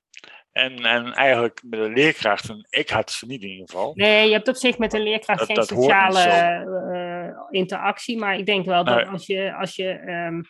[0.52, 3.92] En, en eigenlijk met de leerkrachten, ik had ze niet in ieder geval.
[3.94, 8.18] Nee, je hebt op zich met een leerkracht geen sociale interactie.
[8.18, 10.42] Maar ik denk wel dat als je, als je um,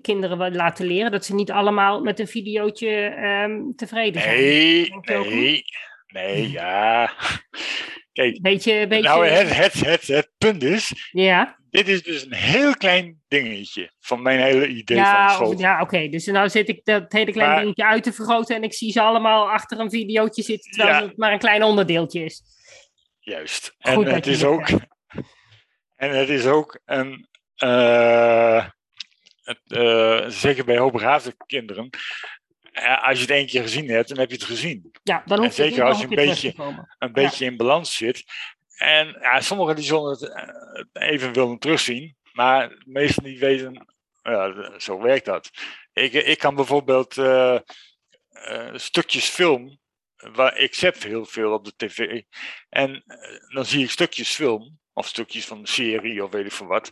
[0.00, 1.10] kinderen laten leren.
[1.10, 4.36] Dat ze niet allemaal met een videootje um, tevreden zijn.
[4.36, 5.64] Nee, nee,
[6.06, 7.10] nee, ja.
[8.12, 9.08] Kijk, beetje, beetje...
[9.08, 11.60] nou het, het, het, het punt is, ja.
[11.72, 15.58] Dit is dus een heel klein dingetje van mijn hele idee ja, van school.
[15.58, 16.08] Ja, oké.
[16.08, 19.00] Dus nu zit ik dat hele kleine dingetje uit te vergroten en ik zie ze
[19.00, 22.42] allemaal achter een videootje zitten, terwijl het maar een klein onderdeeltje is.
[23.20, 23.74] Juist.
[23.78, 24.68] Goed en het is ook...
[25.96, 27.28] En het is ook een...
[27.64, 28.66] Uh,
[29.66, 31.90] uh, zeker bij hoogbegaafde kinderen,
[32.72, 34.90] uh, als je het één keer gezien hebt, dan heb je het gezien.
[35.02, 36.54] Ja, dan en zeker als je een beetje,
[36.98, 38.24] een beetje in balans zit.
[38.82, 43.86] En sommigen die zullen het eh, even willen terugzien, maar de meesten die weten,
[44.22, 45.50] ja, zo werkt dat.
[45.92, 47.58] Ik, ik kan bijvoorbeeld uh,
[48.74, 49.78] stukjes film,
[50.16, 52.22] waar, ik zet heel veel op de tv,
[52.68, 53.04] en
[53.48, 56.90] dan zie ik stukjes film, of stukjes van een serie of weet ik veel wat.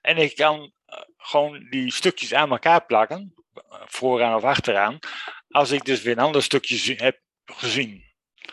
[0.00, 0.72] En ik kan
[1.16, 3.34] gewoon die stukjes aan elkaar plakken,
[3.84, 4.98] vooraan of achteraan,
[5.48, 8.09] als ik dus weer een ander stukje heb gezien.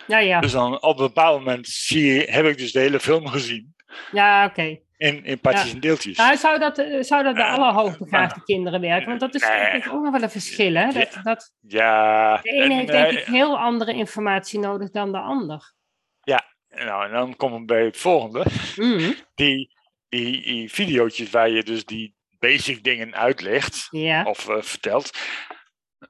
[0.08, 0.40] Ja, ja.
[0.40, 3.76] Dus dan op een bepaald moment zie je, heb ik dus de hele film gezien.
[4.12, 4.80] Ja, oké.
[4.98, 6.18] In, in partjes en deeltjes.
[6.18, 9.08] Nou, zou dat, eh, zou dat bij uh, alle hoogbegaafde kinderen werken?
[9.08, 10.92] Want dat is uh, ook nog wel een verschil, hè?
[10.92, 12.38] Dat, dat, ja.
[12.42, 15.74] De ene heeft denk ik heel andere informatie nodig dan de ander.
[16.22, 18.46] Ja, nou, en dan komen we bij het volgende.
[18.76, 19.16] Mm.
[19.36, 19.76] Die,
[20.10, 24.24] die, die video's waar je dus die basic dingen uitlegt ja.
[24.24, 25.18] of vertelt.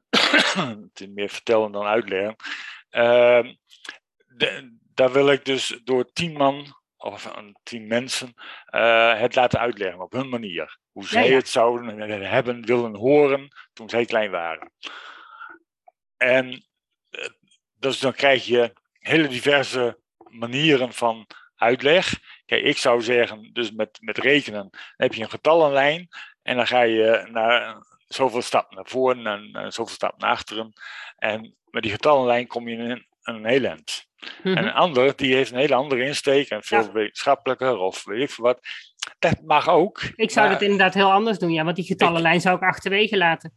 [0.90, 2.36] het is meer vertellen dan uitleggen.
[4.38, 8.34] De, daar wil ik dus door tien man of tien mensen
[8.70, 10.78] uh, het laten uitleggen op hun manier.
[10.92, 14.72] Hoe zij het zouden hebben willen horen toen zij klein waren.
[16.18, 16.68] En
[17.80, 22.20] dus dan krijg je hele diverse manieren van uitleg.
[22.46, 26.08] Kijk, ik zou zeggen, dus met, met rekenen heb je een getallenlijn
[26.42, 30.74] en dan ga je naar zoveel stap naar voren en, zoveel stap naar achteren.
[31.18, 34.06] En met die getallenlijn kom je in een, heel eind.
[34.44, 38.30] En een ander, die heeft een hele andere insteek en veel wetenschappelijker of weet ik
[38.30, 38.60] veel wat.
[39.20, 40.02] Dat mag ook.
[40.16, 43.54] Ik zou het inderdaad heel anders doen, ja, want die getallenlijn zou ik achterwege laten.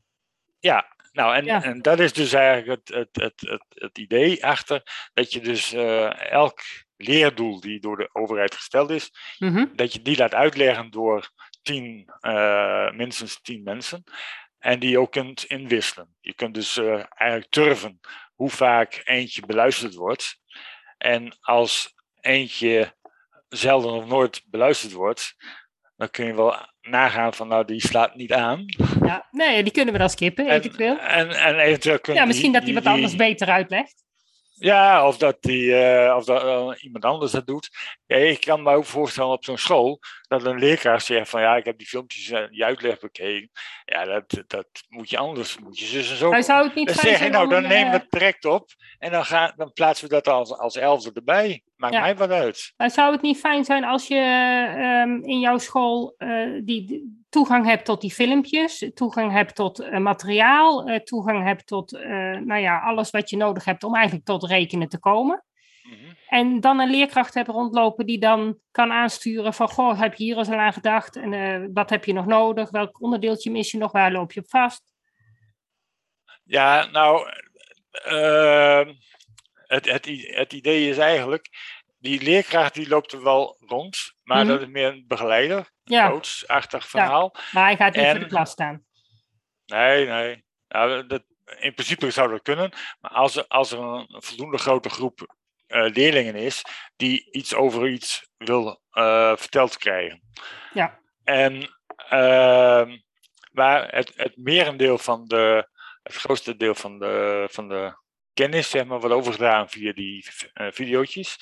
[0.58, 5.10] Ja, nou, en, en dat is dus eigenlijk het, het, het, het, het idee achter
[5.14, 6.60] dat je dus uh, elk
[6.96, 9.66] leerdoel die door de overheid gesteld is, mhm.
[9.72, 11.30] dat je die laat uitleggen door
[11.62, 14.04] tien, uh, minstens tien mensen.
[14.60, 16.16] En die je ook kunt inwisselen.
[16.20, 18.00] Je kunt dus uh, eigenlijk turven
[18.34, 20.40] hoe vaak eentje beluisterd wordt.
[20.98, 22.94] En als eentje
[23.48, 25.34] zelden of nooit beluisterd wordt,
[25.96, 28.64] dan kun je wel nagaan van nou, die slaat niet aan.
[29.04, 30.98] Ja, nee, die kunnen we dan skippen, eventueel.
[30.98, 34.04] En, en eventueel kunnen Ja, misschien die, dat hij die- wat anders die- beter uitlegt.
[34.60, 37.70] Ja, of dat, die, eh, of dat eh, iemand anders dat doet.
[38.06, 41.56] Ja, ik kan me ook voorstellen op zo'n school dat een leerkracht zegt van ja,
[41.56, 43.50] ik heb die filmpjes en die uitleg bekeken.
[43.84, 46.30] Ja, dat, dat moet je anders, moet je zus en zo.
[46.30, 48.10] Hij zou het niet Dan fijn zeg je nou, dan een, nemen we eh, het
[48.10, 51.62] direct op en dan, gaan, dan plaatsen we dat als, als elfde erbij.
[51.80, 52.00] Maakt Ja.
[52.00, 52.72] mij wat uit.
[52.76, 54.14] Maar zou het niet fijn zijn als je
[54.76, 59.98] ehm, in jouw school eh, die, toegang hebt tot die filmpjes, toegang hebt tot eh,
[59.98, 61.92] materiaal, eh, toegang hebt tot
[62.44, 65.44] nou ja, alles wat je nodig hebt om eigenlijk tot rekenen te komen?
[65.82, 65.94] Mhm.
[66.28, 70.38] En dan een leerkracht hebt rondlopen die dan kan aansturen van, goh, heb je hier
[70.38, 71.16] eens al aan gedacht?
[71.16, 72.70] En wat heb je nog nodig?
[72.70, 73.92] Welk onderdeeltje mis je nog?
[73.92, 74.82] Waar loop je op vast?
[76.44, 77.28] Ja, nou,
[79.70, 80.06] het, het,
[80.36, 81.48] het idee is eigenlijk,
[81.98, 84.46] die leerkracht die loopt er wel rond, maar Mhm.
[84.48, 87.34] dat is meer een begeleider, Ja, coachachtig verhaal.
[87.52, 88.84] maar hij gaat niet voor En- de klas staan.
[89.66, 90.44] Nee, nee.
[90.68, 91.22] Nou, dat,
[91.58, 92.72] in principe zou dat kunnen.
[93.00, 95.34] Maar als er, als er een voldoende grote groep
[95.66, 96.62] eh, leerlingen is
[96.96, 100.22] die iets over iets wil eh, verteld krijgen.
[100.74, 100.98] Ja.
[101.24, 101.78] En
[102.08, 102.98] ehm
[103.52, 105.68] waar het, het merendeel van de,
[106.02, 107.98] het grootste deel van de, van de
[108.34, 111.38] kennis, zeg maar, wordt overgedaan via die eh videootjes.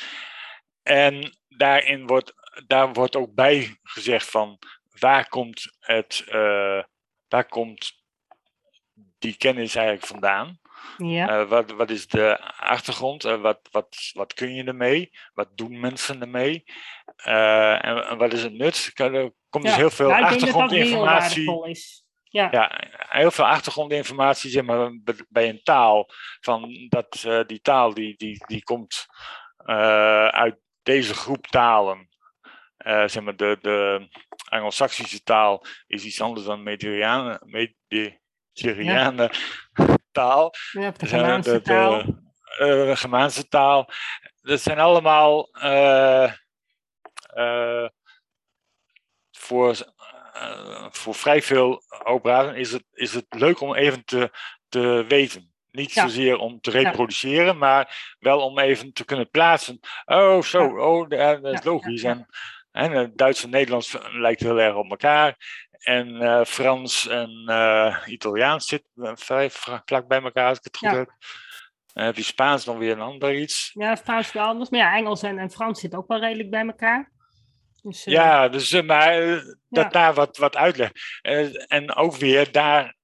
[0.82, 2.32] En daarin wordt,
[2.66, 4.58] daar wordt ook bij gezegd van
[4.98, 6.82] waar komt het, eh,
[7.28, 7.92] waar komt
[9.18, 10.60] die kennis eigenlijk vandaan?
[10.96, 13.22] Ja, Eh, wat, wat is de achtergrond?
[13.22, 15.10] Wat, wat, wat kun je ermee?
[15.34, 16.64] Wat doen mensen ermee?
[17.16, 18.90] En, wat is het nut?
[18.94, 21.44] Er komt dus heel veel heel achtergrondinformatie.
[22.30, 24.90] Ja, Ja, heel veel achtergrondinformatie zeg maar,
[25.28, 26.10] bij een taal.
[26.40, 29.06] Van dat, eh, die taal die, die, die komt
[29.56, 32.08] eh, uit deze groep talen.
[32.76, 34.08] Eh, zeg maar, de, de
[34.48, 39.30] Anglo-Saxische taal is iets anders dan Mediterrane, Mediterrane
[40.12, 40.54] taal.
[40.72, 42.02] je hebt de Er Germaanse de, taal.
[42.02, 42.14] de,
[42.58, 43.90] de Germaanse taal.
[44.40, 45.48] Dat zijn allemaal
[49.30, 49.76] voor,
[50.40, 54.30] eh, voor vrij veel operaten is het, is het leuk om even te,
[54.68, 55.52] te weten.
[55.70, 56.02] Niet Ja.
[56.02, 59.80] zozeer om te reproduceren, maar wel om even te kunnen plaatsen.
[60.04, 60.82] Oh, zo, Ja.
[60.84, 62.02] oh, da- dat is logisch.
[62.02, 62.26] En,
[62.72, 65.36] en eh, Duits en Nederlands lijkt heel erg op elkaar.
[65.78, 67.30] En eh, Frans en
[68.06, 71.12] Italiaans zitten eh, vrij vla- vlak bij elkaar, als ik het goed heb.
[71.92, 73.70] Dan heb je Spaans nog weer een ander iets.
[73.74, 74.70] Ja, Spaans wel anders.
[74.70, 77.10] Maar ja, Engels en, en Frans zitten ook wel redelijk bij elkaar.
[77.82, 79.38] Dus, eh, Ja, dus eh, maar eh,
[79.68, 80.90] dat daar wat, wat uitleg.
[81.66, 82.96] En ook weer daar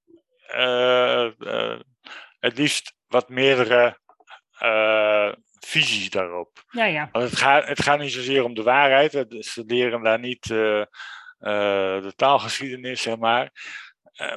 [2.39, 3.99] het liefst wat meerdere
[5.59, 6.63] visies daarop.
[6.69, 7.09] ja, ja.
[7.11, 9.11] Want het gaat, het gaat niet zozeer om de waarheid.
[9.39, 13.51] Ze leren daar niet de taalgeschiedenis, zeg maar.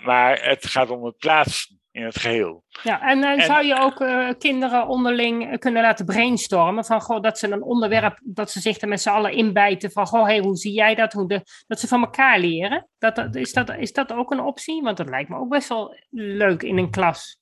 [0.02, 2.64] Maar het gaat om het plaatsen in het geheel.
[2.82, 3.02] ja.
[3.02, 6.84] En, eh, En- zou je ook eh, kinderen onderling eh, kunnen laten brainstormen?
[6.84, 9.90] Van, goh, dat ze een onderwerp, dat ze zich er met z'n allen inbijten.
[9.90, 11.12] Van, goh, hey, hoe zie jij dat?
[11.12, 12.88] Hoe de, dat ze van elkaar leren.
[12.98, 14.82] Dat, dat, is, dat, is dat ook een optie?
[14.82, 17.38] Want dat lijkt me ook best wel leuk in een klas.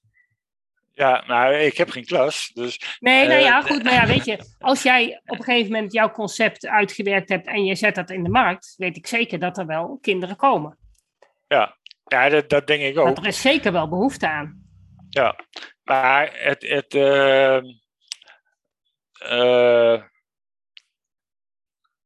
[0.93, 3.83] Ja, nou, ik heb geen klas, dus Nee, nou ja, goed.
[3.83, 7.65] Maar ja, weet je, als jij op een gegeven moment jouw concept uitgewerkt hebt en
[7.65, 10.79] je zet dat in de markt, weet ik zeker dat er wel kinderen komen.
[11.49, 11.77] ja,
[12.07, 13.05] dat, dat denk ik ook.
[13.05, 14.65] Want er is zeker wel behoefte aan.
[15.09, 15.37] Ja,
[15.83, 17.65] maar het, het, ehm,
[19.19, 20.03] eh,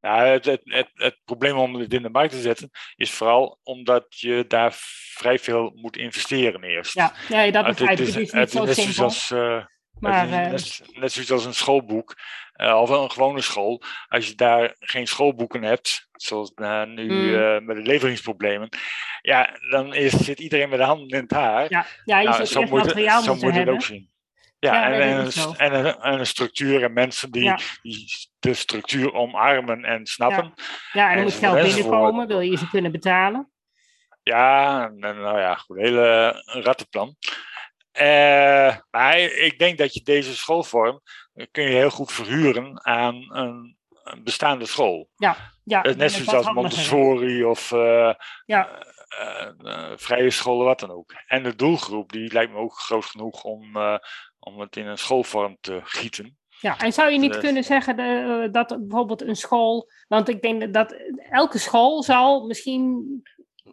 [0.00, 3.58] ja, het, het, het, het probleem om het in de markt te zetten is vooral
[3.62, 4.72] omdat je daar
[5.14, 6.94] vrij veel moet investeren eerst.
[6.94, 8.06] Ja, nee, dat begrijp ik.
[8.06, 9.04] Het is niet zo simpel.
[9.04, 9.64] als, eh,
[10.00, 12.16] Maar eh, net, net zoiets als een schoolboek
[12.52, 13.82] eh, of een gewone school.
[14.08, 17.64] Als je daar geen schoolboeken hebt, zoals eh, nu Mm.
[17.64, 18.68] met de leveringsproblemen,
[19.22, 21.66] ja, dan is, zit iedereen met de handen in het haar.
[21.68, 23.82] ja, ja, je Nou, zult zo eerst moet, het- materiaal zo moeten moet het ook
[23.82, 24.08] zien.
[24.58, 25.50] Ja, Ja, en, en, een, ook zo.
[25.52, 27.58] st- en, een, en een structuur en mensen die, Ja.
[27.82, 28.06] die
[28.38, 30.52] de structuur omarmen en snappen.
[30.92, 33.50] Ja, en er moet geld binnenkomen, wil je ze kunnen betalen.
[34.22, 37.16] Ja, nou ja, goed, hele een rattenplan.
[37.92, 41.00] Eh, maar ik denk dat je deze schoolvorm
[41.34, 45.08] eh, kun je heel goed verhuren aan een, een bestaande school.
[45.16, 46.54] Ja, Eh, dat Net zoals als.
[46.54, 48.14] Montessori of eh,
[48.46, 48.68] Ja.
[49.08, 51.12] eh, eh, vrije scholen, wat dan ook.
[51.26, 53.96] En de doelgroep, die lijkt me ook groot genoeg om, eh,
[54.38, 56.38] om het in een schoolvorm te gieten.
[56.60, 60.42] Ja, en zou je niet kunnen zeggen de, eh, dat bijvoorbeeld een school, want ik
[60.42, 60.94] denk dat
[61.30, 63.04] elke school zal misschien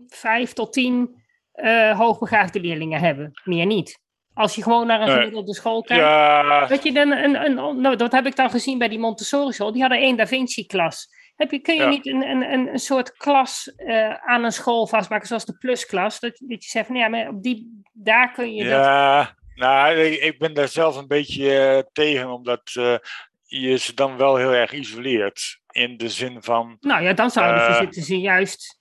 [0.08, 4.00] vijf tot tien eh, hoogbegaafde leerlingen hebben, meer niet.
[4.38, 6.04] Als je gewoon naar een gemiddelde school kijkt.
[6.04, 9.54] Ja, Dat je dan een, een, nou, dat heb ik dan gezien bij die Montessori
[9.54, 9.72] school.
[9.72, 11.08] Die hadden één Da Vinci klas.
[11.36, 11.90] Heb je, kun je Ja.
[11.90, 16.20] niet een, een, een, een soort klas eh, aan een school vastmaken, zoals de plusklas?
[16.20, 18.72] Dat, dat je zegt van ja, maar op die, daar kun je dat.
[18.72, 22.96] Ja, nou, ik ben daar zelf een beetje eh, tegen, omdat eh,
[23.44, 25.60] je ze dan wel heel erg isoleert.
[25.72, 26.78] In de zin van.
[26.80, 28.80] Nou ja, dan zouden Eh, zitten ze juist.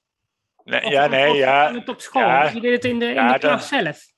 [0.65, 1.73] Nee, ja, nee, of ja.
[1.75, 2.23] het op school.
[2.23, 2.49] ja.
[2.49, 4.15] je doet het in de, in de dan- klas zelf.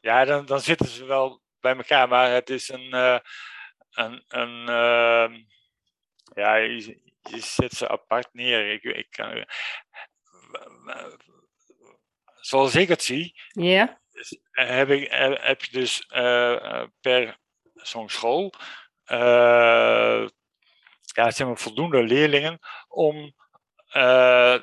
[0.00, 2.92] Ja, dan, dan zitten ze wel bij elkaar, maar het is een.
[2.92, 3.18] eh,
[3.90, 5.42] een, een ehm,
[6.34, 8.72] ja, je, je zet ze apart neer.
[8.72, 9.46] Ik, ik kan,
[12.40, 13.40] zoals ik het zie,
[14.50, 17.38] heb, ik, eh, heb je dus eh, per
[17.74, 18.52] zo'n school
[21.14, 23.34] ja, zeg maar voldoende leerlingen om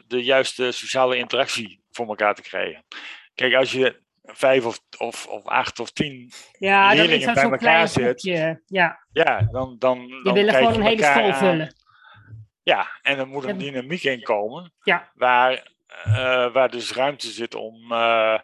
[0.07, 2.85] de juiste sociale interactie voor elkaar te krijgen.
[3.33, 7.43] Kijk, als je vijf of, of, of acht of tien, ja dan is leerlingen bij
[7.43, 8.61] elkaar groepje.
[8.65, 11.75] Ja, ja, dan, dan, die dan willen kijk gewoon je een hele school vullen.
[12.63, 15.11] Ja, en er moet een dynamiek in komen Ja.
[15.13, 15.71] waar,
[16.03, 18.39] eh, waar dus ruimte zit om eh,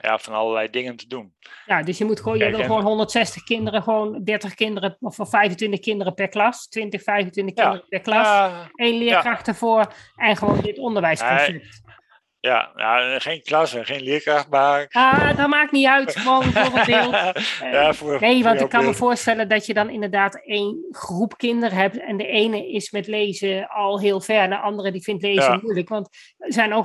[0.00, 1.34] ja, van allerlei dingen te doen.
[1.66, 5.80] Ja, dus je moet gewoon, je wil gewoon 160 kinderen, gewoon 30 kinderen of 25
[5.80, 7.62] kinderen per klas, 20, 25 Ja.
[7.62, 11.82] kinderen per klas, één leerkracht ervoor en gewoon dit onderwijsconcept.
[12.46, 14.86] Ja, ja, geen klas en geen leerkracht, maar...
[14.90, 17.14] Ah, dat maakt niet uit, gewoon voor een beeld.
[17.72, 21.78] ja, voor, Nee, want ik kan me voorstellen dat je dan inderdaad één groep kinderen
[21.78, 25.22] hebt en de ene is met lezen al heel ver en de andere die vindt
[25.22, 25.58] lezen Ja.
[25.62, 25.88] moeilijk.
[25.88, 26.84] Want er zijn ook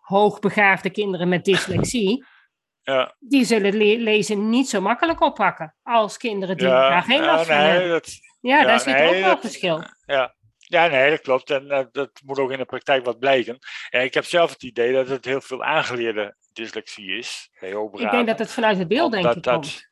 [0.00, 2.24] hoogbegaafde, kinderen met dyslexie.
[2.82, 7.46] Ja, Die zullen le- lezen niet zo makkelijk oppakken als kinderen die daar geen last
[7.46, 7.88] van nee, hebben.
[7.90, 8.10] dat,
[8.40, 9.82] Ja, ja, daar zit nee, ook wel dat- verschil.
[10.06, 10.34] ja.
[10.72, 11.50] Ja, nee, dat klopt.
[11.50, 13.58] En eh, dat moet ook in de praktijk wat blijken.
[13.90, 17.50] Ja, ik heb zelf het idee dat het heel veel aangeleerde dyslexie is.
[17.92, 19.90] Ik denk dat het vanuit het beelddenken Omdat dat- komt.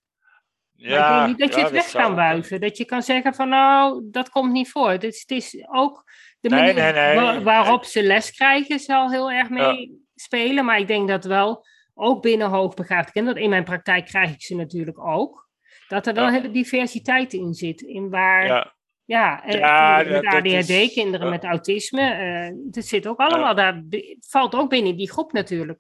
[0.73, 2.61] Maar Ja, ik denk niet dat je ja, het weg kan wuiven.
[2.61, 4.93] Dat je kan zeggen van nou, dat komt niet voor.
[4.93, 6.05] Is, het is ook
[6.41, 7.15] de manier nee, nee.
[7.15, 10.65] wa- waarop ze les krijgen zal heel erg mee spelen.
[10.65, 14.55] Maar ik denk dat wel, ook binnen hoogbegaafde kinderen, in mijn praktijk krijg ik ze
[14.57, 15.49] natuurlijk ook,
[15.89, 16.31] dat er wel Ja.
[16.31, 17.81] hele diversiteit in zit.
[17.81, 18.75] In waar,
[19.11, 21.33] ja, Ja, dat- met dat ADHD, is- kinderen ja.
[21.33, 23.83] met autisme, eh het zit ook allemaal daar,
[24.21, 25.79] valt ook binnen die groep natuurlijk.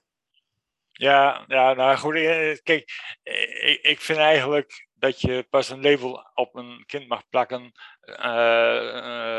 [0.92, 2.14] Ja, ja, nou goed.
[2.14, 2.90] eh, Kijk,
[3.22, 7.72] eh, ik, ik vind eigenlijk dat je pas een label op een kind mag plakken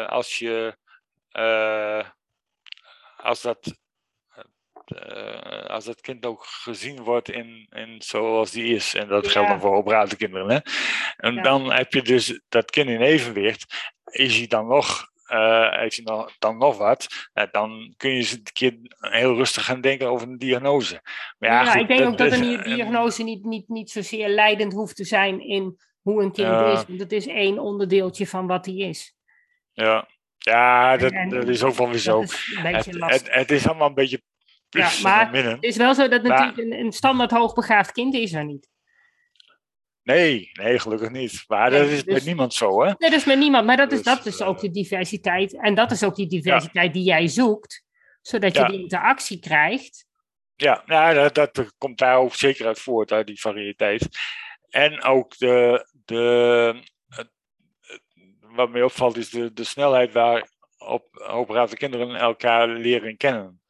[0.07, 0.77] als je
[3.17, 3.79] als dat
[4.95, 8.95] eh, als dat kind ook gezien wordt in, in zoals die is.
[8.95, 10.49] En dat geldt dan voor operatie kinderen.
[10.49, 10.57] Hè?
[11.17, 11.41] En Ja.
[11.41, 13.91] dan heb je dus dat kind in evenwicht.
[14.11, 17.07] Is hij dan nog, eh, heeft hij dan, dan nog wat?
[17.33, 21.01] Nou, dan kun je eens een keer heel rustig gaan denken over een diagnose.
[21.37, 24.73] Maar ja, Ja, goed, ik denk ook dat een diagnose niet, niet, niet zozeer leidend
[24.73, 26.85] hoeft te zijn in hoe een kind is.
[26.87, 29.15] Want het is één onderdeeltje van wat hij is.
[29.73, 32.21] Ja, ja dat, En- dat is ook wel weer zo.
[32.21, 34.21] Is Het, het, is allemaal een beetje
[34.79, 35.33] Ja, maar-.
[35.33, 38.69] Het is wel zo dat Maar- natuurlijk een, een standaard hoogbegaafd kind is er niet.
[40.03, 41.43] Nee, nee, gelukkig niet.
[41.47, 42.85] Maar Nee, dat is dus- met niemand zo, hè?
[42.85, 43.65] Nee, dat is met niemand.
[43.65, 45.53] Maar dat is, Dus, dat is eh, ook de diversiteit.
[45.61, 47.83] En dat is ook die diversiteit die jij zoekt.
[48.21, 50.05] Zodat je die interactie krijgt.
[50.55, 54.07] Ja, ja dat, dat komt daar ook zeker uit voort, uit die variëteit.
[54.69, 56.83] En ook de, de,
[58.39, 63.60] wat mij opvalt is de, de snelheid waarop operatie kinderen elkaar leren kennen.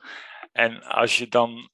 [0.51, 1.69] En als je dan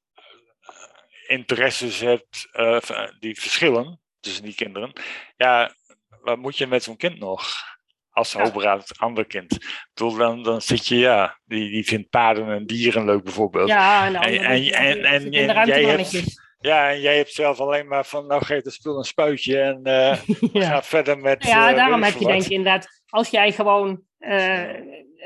[0.61, 2.47] eh, interesses hebt
[2.81, 4.91] v- die verschillen tussen die kinderen,
[5.37, 5.75] ja,
[6.21, 7.47] wat moet je met zo'n kind nog?
[8.09, 8.39] Als Ja.
[8.97, 9.53] ander kind.
[9.53, 13.67] Ik bedoel, dan, dan zit je, ja, die, die vindt paarden en dieren leuk bijvoorbeeld.
[13.69, 16.45] Ja, en, de En- en- de jij hebt-.
[16.59, 19.83] Ja, en jij hebt zelf alleen maar van, nou geef het spul een spuitje en
[19.83, 20.19] eh,
[20.53, 20.67] Ja.
[20.69, 21.43] ga verder met...
[21.43, 24.63] Ja, daarom heb je denk ik inderdaad, als jij gewoon eh,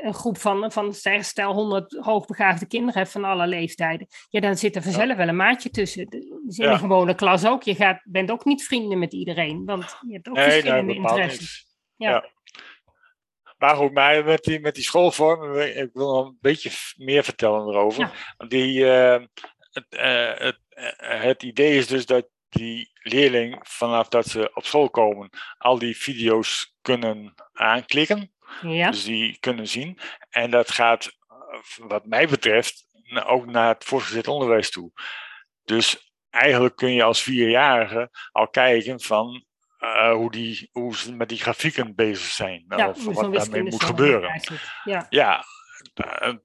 [0.02, 4.76] een groep van, van stel stel 100 hoogbegaafde kinderen van alle leeftijden, ja, dan zit
[4.76, 6.06] er vanzelf wel een maatje tussen.
[6.48, 6.72] Is in Ja.
[6.72, 7.62] een gewone klas ook.
[7.62, 11.66] Je gaat, bent ook niet vrienden met iedereen, want je hebt ook Nee, verschillende interesses.
[11.96, 12.10] Ja.
[12.10, 12.30] Ja.
[13.58, 17.68] Maar goed, maar met die, met die schoolvorm, ik wil nog een beetje meer vertellen
[17.68, 18.34] erover.
[18.48, 19.22] Die, eh,
[19.72, 24.64] het, eh, het, eh, het idee is dus dat die leerling vanaf dat ze op
[24.64, 28.32] school komen, al die video's kunnen aanklikken.
[28.60, 28.90] Ja.
[28.90, 29.98] Dus die kunnen zien.
[30.30, 32.84] En dat gaat, eh, wat mij betreft,
[33.24, 34.90] ook naar het voortgezet onderwijs toe.
[35.64, 39.44] Dus eigenlijk kun je als vierjarige al kijken van
[39.82, 42.64] eh, hoe, die, hoe ze met die grafieken bezig zijn.
[42.68, 44.40] ja, of wat daarmee moet gebeuren.
[44.84, 45.06] Ja.
[45.08, 45.44] Ja,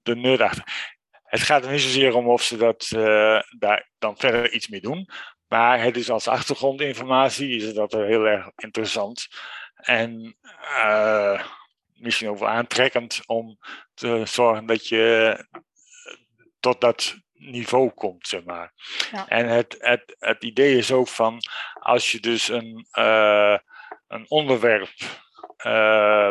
[0.02, 0.64] de, nerd achter.
[1.22, 4.80] Het gaat er niet zozeer om of ze dat, eh, daar dan verder iets mee
[4.80, 5.08] doen.
[5.46, 9.28] Maar het is als achtergrondinformatie is dat er heel erg interessant.
[9.74, 10.36] En
[10.76, 11.42] eh,
[12.00, 13.58] misschien ook aantrekkend om
[13.94, 15.36] te zorgen dat je
[16.60, 18.72] tot dat niveau komt, zeg maar.
[19.10, 19.28] Ja.
[19.28, 21.40] En het, het, het idee is ook van,
[21.72, 23.58] als je dus een, uh,
[24.08, 24.90] een onderwerp
[25.66, 26.30] uh,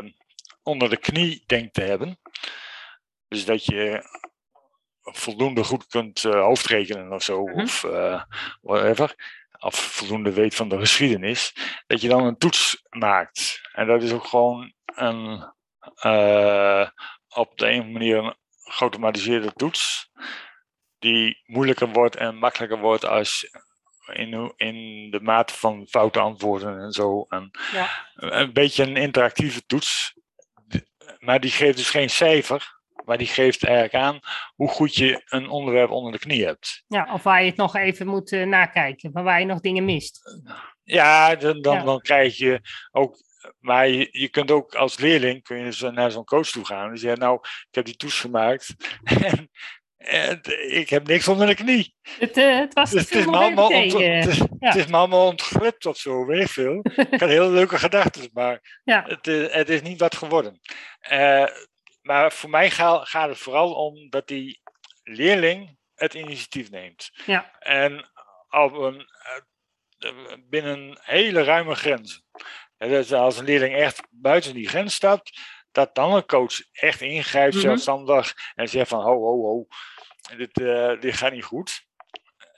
[0.64, 2.20] onder de knie denkt te hebben,
[3.28, 4.04] dus dat je
[5.02, 7.64] voldoende goed kunt uh, hoofdrekenen of zo, mm-hmm.
[7.64, 7.82] of
[8.62, 9.16] whatever,
[9.60, 11.54] of voldoende weet van de geschiedenis,
[11.88, 13.62] dat je dan een toets maakt.
[13.74, 15.56] En dat is ook gewoon een,
[17.30, 20.12] op de een manier een geautomatiseerde toets
[21.00, 23.50] die moeilijker wordt en makkelijker wordt als
[24.14, 27.26] in, in de mate van foute antwoorden en zo.
[27.30, 27.90] En ja.
[28.16, 30.16] Een beetje een interactieve toets.
[31.20, 32.76] Maar die geeft dus geen cijfer.
[33.06, 34.20] Maar die geeft eigenlijk aan
[34.56, 36.84] hoe goed je een onderwerp onder de knie hebt.
[36.88, 40.22] Ja, of waar je het nog even moet uh, nakijken, waar je nog dingen mist.
[40.84, 42.62] Ja, dan, dan, dan krijg je
[42.92, 43.18] ook
[43.60, 46.90] maar je, je, kunt ook als leerling kun je dus naar zo'n coach toe gaan.
[46.90, 48.76] En zeggen, nou, ik heb die toets gemaakt.
[49.04, 49.50] en
[49.98, 51.96] en ik heb niks onder de knie.
[52.20, 55.28] Het, uh, het was dus het, is me allemaal ont, het, het, is me allemaal
[55.28, 56.86] ontglipt of zo, weet ik veel.
[57.12, 59.04] ik had hele leuke gedachten, maar ja.
[59.08, 60.60] het, is, het is niet wat geworden.
[61.12, 61.48] Uh,
[62.02, 64.62] maar voor mij gaat, gaat het vooral om dat die
[65.04, 67.10] leerling het initiatief neemt.
[67.26, 67.52] Ja.
[67.60, 68.10] En
[68.50, 69.08] op een,
[70.50, 72.24] binnen hele ruime grenzen.
[72.78, 75.40] Dus als een leerling echt buiten die grens stapt,
[75.72, 77.70] dat dan een coach echt ingrijpt, mm -hmm.
[77.70, 79.68] zelfstandig, en zegt van ho, ho, ho,
[80.38, 81.86] dit, uh, dit gaat niet goed.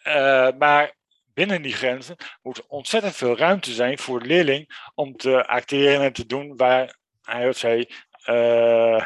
[0.04, 0.96] Uh, maar
[1.34, 6.14] binnen die grenzen moet ontzettend veel ruimte zijn voor de leerling om te acteren en
[6.14, 7.90] te doen waar hij of zij
[8.30, 9.06] uh,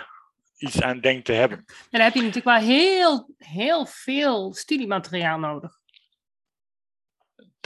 [0.57, 1.57] iets aan denkt te hebben.
[1.57, 5.81] En dan heb je natuurlijk wel heel, heel veel studiemateriaal nodig.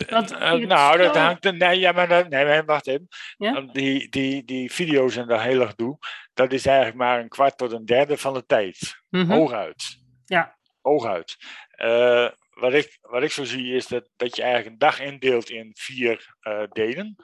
[0.05, 1.51] Dat, nou, dat hangt.
[1.51, 3.07] Nee, ja, maar dat, nee, wacht even.
[3.37, 3.61] Ja?
[3.61, 5.97] Die, die, die video's en dat heel erg doe,
[6.33, 9.01] dat is eigenlijk maar een kwart tot een derde van de tijd.
[9.09, 9.31] Mm -hmm.
[9.31, 9.97] Hooguit.
[10.25, 10.57] Ja.
[10.81, 11.37] Hooguit.
[11.77, 15.49] Uh, wat, ik, wat ik zo zie is dat, dat je eigenlijk een dag indeelt
[15.49, 17.15] in vier uh, delen.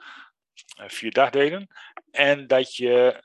[0.86, 1.66] Vier dagdelen.
[2.10, 3.22] En dat je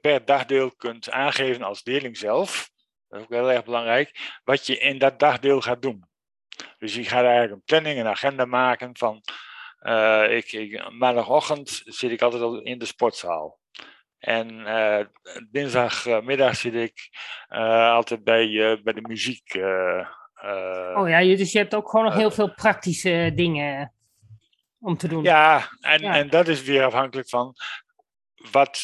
[0.00, 2.70] per dagdeel kunt aangeven als leerling zelf.
[3.08, 4.38] Dat is ook heel erg belangrijk.
[4.44, 6.10] Wat je in dat dagdeel gaat doen.
[6.78, 9.22] Dus je gaat eigenlijk een planning, een agenda maken van.
[10.30, 13.60] ik, ik, maandagochtend zit ik altijd al in de sportzaal.
[14.18, 15.00] En uh,
[15.50, 17.08] dinsdagmiddag zit ik
[17.48, 19.54] uh, altijd bij, bij de muziek.
[20.94, 23.92] oh ja, dus je hebt ook gewoon nog heel veel praktische dingen
[24.78, 25.22] om te doen.
[25.22, 26.14] Ja en, ja.
[26.14, 27.54] en dat is weer afhankelijk van
[28.50, 28.82] wat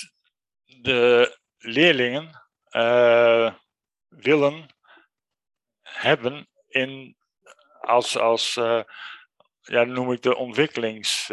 [0.64, 2.30] de leerlingen
[4.08, 4.66] willen
[5.82, 7.16] hebben in,
[7.88, 8.54] als, als
[9.60, 11.30] ja, noem ik de ontwikkelings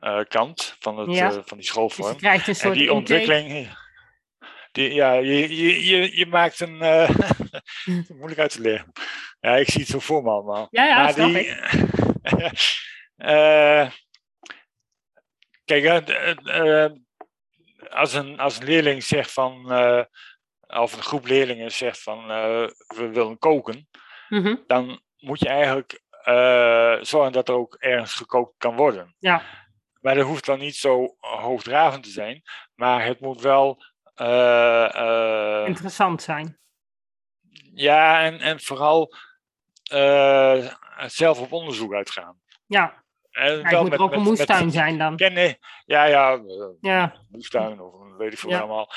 [0.00, 1.32] uh, kant van, het, ja.
[1.32, 2.18] uh, van die schoolvorm.
[2.18, 3.76] Dus en die ontwikkeling,
[4.72, 6.82] die, ja, je, je, je, je maakt een.
[6.82, 7.10] Uh,
[8.18, 8.92] moeilijk uit te leggen.
[9.40, 10.68] Ja, ik zie het zo voor me allemaal.
[10.70, 11.56] Ja, ja, maar die,
[15.64, 15.86] kijk,
[17.88, 19.72] als, een, als een leerling zegt van.
[20.66, 22.26] of een groep leerlingen zegt van.
[22.26, 23.88] we willen koken.
[24.28, 24.64] Mm -hmm.
[24.66, 26.02] Dan moet je eigenlijk
[27.06, 29.14] zorgen dat er ook ergens gekookt kan worden.
[29.18, 29.42] Ja.
[30.00, 32.42] Maar dat hoeft dan niet zo hoogdravend te zijn.
[32.74, 33.82] Maar het moet wel.
[34.16, 36.58] Uh, uh, Interessant zijn.
[37.74, 39.14] Ja, en, en vooral
[39.92, 40.72] uh,
[41.06, 42.40] zelf op onderzoek uitgaan.
[42.66, 43.04] Ja.
[43.30, 45.16] En ja, moet met, ook een moestuin met, zijn dan.
[45.16, 46.40] Kennen, ja, ja,
[46.80, 47.14] ja.
[47.30, 48.58] Moestuin of weet ik veel ja.
[48.58, 48.92] allemaal.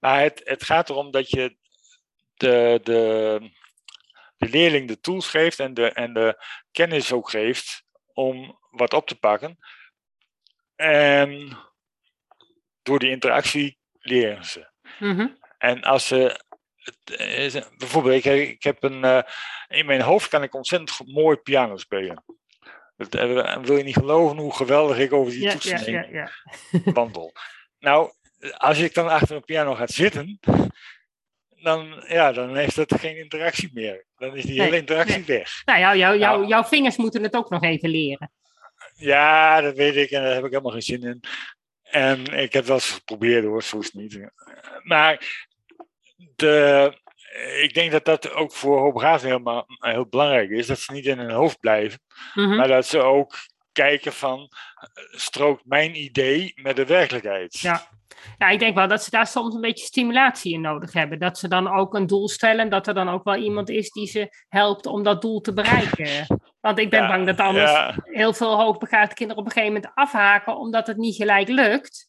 [0.00, 1.56] Maar het, het gaat erom dat je
[2.34, 3.50] de, de,
[4.40, 9.06] de leerling de tools geeft en de, en de kennis ook geeft om wat op
[9.06, 9.58] te pakken.
[10.76, 11.58] En
[12.82, 14.70] door die interactie leren ze.
[14.98, 15.38] Mm -hmm.
[15.58, 16.40] En als ze.
[17.76, 19.04] Bijvoorbeeld, ik, ik heb een.
[19.04, 19.22] Uh,
[19.68, 22.24] in mijn hoofd kan ik ontzettend mooi piano spelen.
[22.96, 26.30] Dat, uh, wil je niet geloven hoe geweldig ik over die ja, toetsen ja, ja,
[26.92, 27.32] wandel.
[27.78, 28.12] Nou,
[28.56, 30.38] als ik dan achter een piano ga zitten,
[31.62, 34.06] dan, ja, dan heeft dat geen interactie meer.
[34.16, 35.38] Dan is die nee, hele interactie nee.
[35.38, 35.62] weg.
[35.64, 38.30] Nou, jou, jou, nou, jouw vingers moeten het ook nog even leren.
[38.94, 41.20] Ja, dat weet ik en daar heb ik helemaal geen zin in.
[41.82, 44.30] En ik heb wel eens geprobeerd hoor, het niet.
[44.82, 45.46] Maar
[46.36, 46.92] de,
[47.60, 50.66] ik denk dat dat ook voor hoogbegaafden helemaal heel belangrijk is.
[50.66, 52.00] Dat ze niet in hun hoofd blijven,
[52.34, 52.56] mm -hmm.
[52.56, 53.36] maar dat ze ook
[53.72, 54.48] kijken van,
[55.10, 57.58] strookt mijn idee met de werkelijkheid?
[57.58, 57.88] Ja.
[58.38, 61.18] ja, ik denk wel dat ze daar soms een beetje stimulatie in nodig hebben.
[61.18, 64.06] Dat ze dan ook een doel stellen, dat er dan ook wel iemand is die
[64.06, 66.26] ze helpt om dat doel te bereiken.
[66.60, 67.94] Want ik ben ja, bang dat anders ja.
[68.02, 72.08] heel veel hoogbegaafde kinderen op een gegeven moment afhaken omdat het niet gelijk lukt.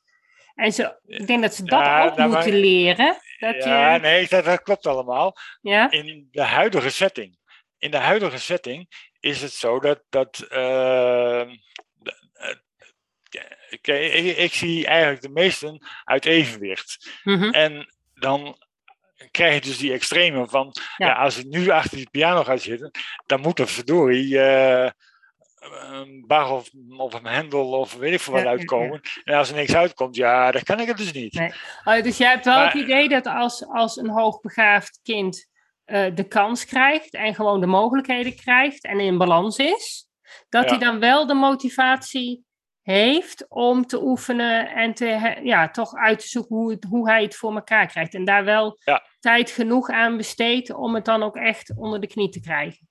[0.55, 3.17] En ze, ik denk dat ze dat ook nou, moeten leren.
[3.39, 5.35] Dat ja, nee, dat, dat, klopt allemaal.
[5.61, 5.91] Ja?
[5.91, 7.37] In de huidige setting.
[7.77, 8.87] In de huidige setting
[9.21, 10.03] is het zo dat.
[10.09, 11.49] dat uh,
[13.69, 13.87] ik,
[14.37, 17.19] ik, zie eigenlijk de meesten uit evenwicht.
[17.23, 17.49] Mhm.
[17.49, 18.57] En dan
[19.31, 20.75] krijg je dus die extreme van.
[20.97, 21.13] Ja.
[21.13, 22.91] als ik nu achter die piano ga zitten,
[23.25, 24.33] dan moet er verdorie.
[24.33, 24.89] Uh,
[25.61, 29.01] een bar of, of een hendel of weet ik veel wat uitkomen.
[29.23, 31.33] En als er niks uitkomt, ja, dan kan ik het dus niet.
[31.33, 31.53] Nee.
[31.83, 35.49] Oh, dus jij hebt wel het idee dat als, als een hoogbegaafd kind
[35.91, 40.07] uh, de kans krijgt en gewoon de mogelijkheden krijgt en in balans is,
[40.49, 42.45] dat hij dan wel de motivatie
[42.81, 47.21] heeft om te oefenen en te, ja, toch uit te zoeken hoe, het, hoe hij
[47.21, 48.13] het voor elkaar krijgt.
[48.13, 48.77] En daar wel
[49.19, 52.89] tijd genoeg aan besteedt om het dan ook echt onder de knie te krijgen.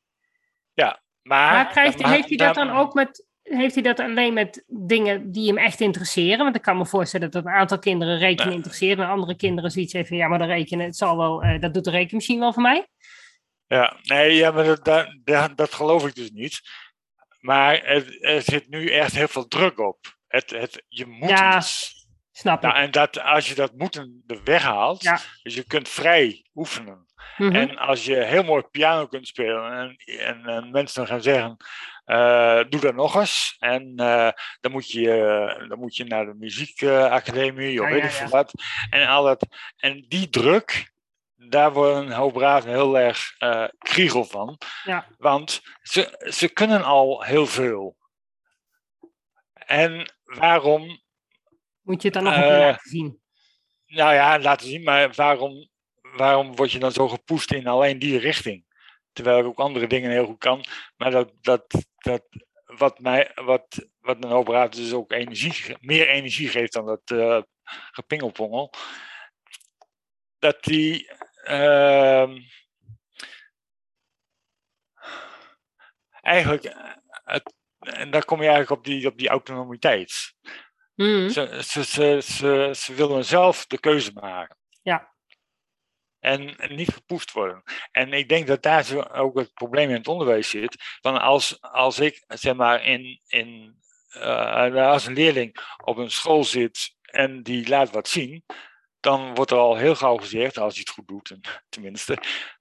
[0.72, 1.52] Ja, maar...
[1.52, 3.28] maar krijgt, heeft hij dat dan ook met...
[3.50, 6.38] Heeft hij dat alleen met dingen die hem echt interesseren?
[6.38, 8.56] Want ik kan me voorstellen dat een aantal kinderen rekenen nee.
[8.56, 11.74] interesseren en andere kinderen zoiets even, ja, maar dat rekenen, het zal wel, uh, dat
[11.74, 12.86] doet de rekenmachine wel voor mij.
[13.66, 14.84] Ja, nee, ja, maar dat,
[15.24, 16.60] dat, dat geloof ik dus niet.
[17.40, 19.98] Maar er, er, zit nu echt heel veel druk op.
[20.26, 22.06] Het, het, je moet ja, iets.
[22.32, 25.20] snap nou, En dat, als je dat moeten weghaalt, ja.
[25.42, 27.06] dus je kunt vrij oefenen.
[27.36, 27.54] Mm -hmm.
[27.54, 31.56] En als je heel mooi piano kunt spelen en, en, en mensen dan gaan zeggen,
[32.10, 33.56] uh, doe dat nog eens.
[33.58, 34.30] En uh,
[34.60, 35.00] dan, moet je,
[35.60, 38.32] uh, dan moet je naar de muziekacademie of weet ik veel ja.
[38.32, 38.52] wat.
[38.90, 39.46] En, al dat,
[39.76, 40.92] en die druk,
[41.36, 44.58] daar worden een hoop braven heel erg eh kriegel van.
[44.84, 45.06] Ja.
[45.18, 47.96] Want ze, ze kunnen al heel veel.
[49.54, 51.00] En waarom,
[51.82, 53.20] Moet je het dan nog een keer Eh, laten zien?
[53.86, 55.68] nou ja, laten zien, maar waarom,
[56.16, 58.64] waarom word je dan zo gepoest in alleen die richting?
[59.12, 60.64] Terwijl ik ook andere dingen heel goed kan.
[60.96, 61.64] Maar dat, dat,
[61.96, 62.22] dat
[62.64, 67.42] wat, mij, wat, wat een braven dus ook energie, meer energie geeft dan dat eh
[67.90, 68.72] gepingelpongel.
[70.38, 71.10] Dat die.
[71.42, 72.38] ehm,
[76.20, 76.64] eigenlijk.
[76.64, 76.94] eh,
[77.24, 80.34] Het, en daar kom je eigenlijk op die, op die autonomiteit.
[81.30, 84.56] Ze, ze, ze, ze, ze willen zelf de keuze maken.
[84.82, 85.09] Ja.
[86.20, 87.62] En, niet gepoest worden.
[87.92, 90.76] En ik denk dat daar zo ook het probleem in het onderwijs zit.
[91.00, 93.74] Van als, als ik zeg maar in, in
[94.10, 98.44] eh, als een leerling op een school zit en die laat wat zien,
[99.00, 102.18] dan wordt er al heel gauw gezegd, als hij het goed doet, en, tenminste,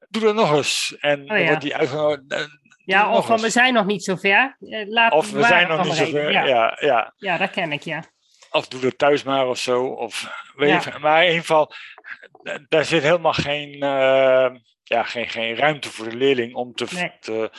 [0.09, 0.95] doe dat nog eens.
[0.99, 1.45] En dan ja.
[1.47, 2.21] wordt die uitgenodigd.
[2.27, 2.43] eh,
[2.85, 4.55] Ja, of van, we zijn nog niet zo ver.
[4.59, 6.21] Eh, Laat, Of we zijn nog niet maar zo even.
[6.21, 6.31] ver.
[6.31, 6.45] Ja.
[6.45, 7.13] Ja, ja.
[7.17, 8.03] ja, dat ken ik, ja.
[8.51, 9.85] Of doe het thuis maar of zo.
[9.85, 10.97] Of, weet Ja.
[10.97, 11.73] maar in ieder geval,
[12.69, 17.11] daar zit helemaal geen, eh, ja, geen, geen ruimte voor de leerling om te, Nee.
[17.19, 17.51] te,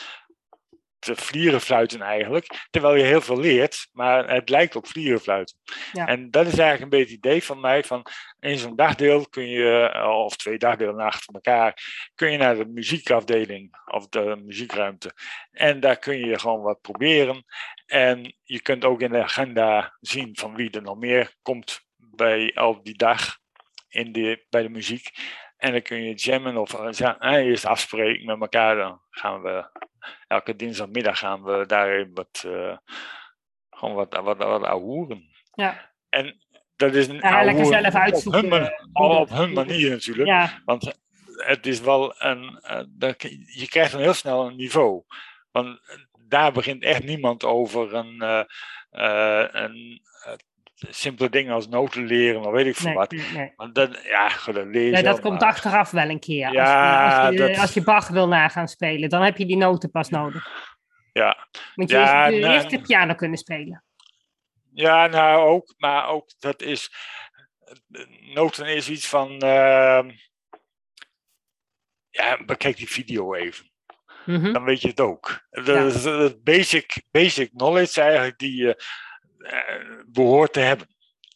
[0.99, 2.66] te vlierenfluiten eigenlijk.
[2.70, 5.57] Terwijl je heel veel leert, maar het lijkt op vlierenfluiten.
[5.93, 6.07] Ja.
[6.07, 7.85] En dat is eigenlijk een beetje het idee van mij.
[7.85, 8.07] Van
[8.39, 11.83] in zo'n dagdeel kun je, eh, of twee dagdelen achter elkaar,
[12.14, 15.12] kun je naar de muziekafdeling of de muziekruimte.
[15.51, 17.45] En daar kun je gewoon wat proberen.
[17.87, 22.57] En je kunt ook in de agenda zien van wie er nog meer komt bij,
[22.57, 23.39] op die dag
[23.91, 25.11] in de, bij de muziek.
[25.57, 28.76] En dan kun je jammen of eh, eh, eerst afspreken met elkaar.
[28.76, 29.70] Dan gaan we
[30.26, 32.76] elke dinsdagmiddag gaan we daar even wat, eh,
[33.70, 35.18] gewoon wat, wat, wat.
[35.55, 35.91] Ja.
[36.09, 36.41] En
[36.76, 40.28] dat is een Ja, lekker zelf op uitzoeken, hun, eh, op hun manier natuurlijk.
[40.28, 40.99] Ja, Want
[41.36, 42.59] het is wel een.
[42.62, 42.82] eh,
[43.47, 45.03] je krijgt dan heel snel een niveau.
[45.51, 45.80] Want
[46.28, 48.45] daar begint echt niemand over een, eh,
[48.91, 50.32] eh, een eh,
[50.89, 53.11] simpele dingen als noten leren of weet ik veel nee, wat.
[53.11, 53.53] nee.
[53.57, 55.49] Want dat, ja, dat leer je Nee, dat komt maar.
[55.49, 56.45] achteraf wel een keer.
[56.47, 59.37] Als, Ja, je, als, je, dat- als je Bach wil na gaan spelen, dan heb
[59.37, 60.49] je die noten pas nodig.
[61.12, 61.49] Ja.
[61.74, 62.55] Moet je Ja, eerst, nee.
[62.55, 63.85] eerst de piano kunnen spelen.
[64.72, 66.93] ja, nou ook, maar ook dat is.
[68.35, 69.39] Noten is iets van.
[69.41, 70.11] ehm,
[72.11, 73.68] ja, bekijk die video even.
[74.26, 74.53] Mhm.
[74.53, 75.47] dan weet je het ook.
[75.51, 75.66] Dat
[76.05, 76.20] Ja.
[76.24, 78.85] is basic, basic knowledge eigenlijk die je
[80.07, 80.86] behoort te hebben.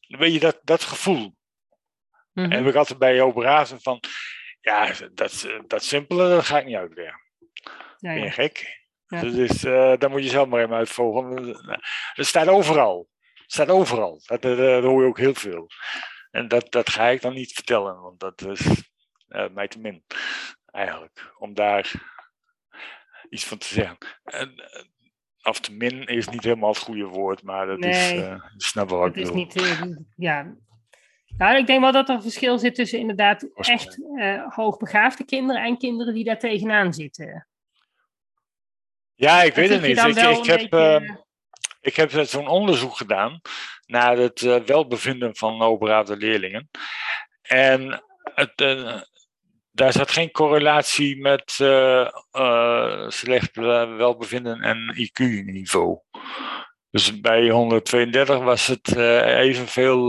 [0.06, 1.36] Weet je dat, dat gevoel.
[2.32, 2.50] Mhm.
[2.50, 4.00] En heb ik altijd bij Joop Razen van,
[4.60, 7.22] ja, dat, dat simpele, dat ga ik niet uitleggen.
[7.96, 8.82] Ja, Ben je gek?
[9.06, 9.20] Ja.
[9.20, 11.80] Dus eh dan moet je zelf maar even uitvogelen.
[12.14, 13.08] Dat staat overal.
[13.34, 14.20] Het staat overal.
[14.26, 15.70] Dat, dat, dat hoor je ook heel veel.
[16.30, 18.92] En dat, dat ga ik dan niet vertellen, want dat is
[19.28, 20.04] eh, mij te min.
[20.66, 21.32] Eigenlijk.
[21.38, 21.92] Om daar
[23.28, 23.98] iets van te zeggen.
[24.24, 24.84] En, eh,
[25.44, 28.22] of te min is niet helemaal het goede woord, maar dat is, Nee.
[28.22, 29.36] eh je snapt wel wat ik is bedoel.
[29.36, 29.82] niet, eh,
[30.16, 30.54] ja.
[31.36, 35.62] Nou, ik denk wel dat er een verschil zit tussen inderdaad echt eh, hoogbegaafde kinderen
[35.62, 37.46] en kinderen die daar tegenaan zitten.
[39.14, 39.98] Ja, ik weet het niet.
[39.98, 41.14] Ik, ik heb, beetje- eh,
[41.80, 43.40] Ik heb zo'n onderzoek gedaan
[43.86, 46.70] naar het uh, welbevinden van hoogbegaafde leerlingen.
[47.42, 48.02] En
[48.34, 49.00] het, uh,
[49.74, 53.56] daar zat geen correlatie met uh, slecht
[53.96, 55.98] welbevinden en IQ-niveau.
[56.90, 60.08] Dus bij 132 was het evenveel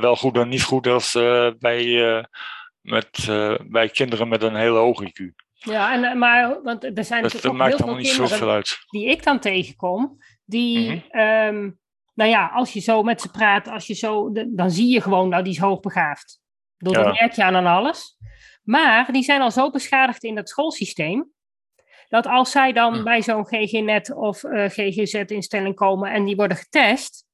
[0.00, 1.12] wel goed en niet goed als
[1.58, 2.26] bij,
[2.80, 3.26] met,
[3.66, 5.24] bij kinderen met een heel hoog IQ.
[5.52, 8.78] Ja, en, maar want er zijn dat, natuurlijk dat ook maakt heel veel kinderen uit.
[8.90, 10.98] die ik dan tegenkom, die, Mhm.
[11.10, 11.70] ehm,
[12.14, 15.28] nou ja, als je zo met ze praat, als je zo, dan zie je gewoon,
[15.28, 16.40] nou, die is hoogbegaafd.
[16.78, 17.12] Dat Ja.
[17.12, 18.16] merk je aan aan alles.
[18.62, 21.30] Maar die zijn al zo beschadigd in dat schoolsysteem,
[22.08, 23.02] dat als zij dan Hm.
[23.04, 27.24] bij zo'n GGNet of eh, GGZ-instelling komen en die worden getest,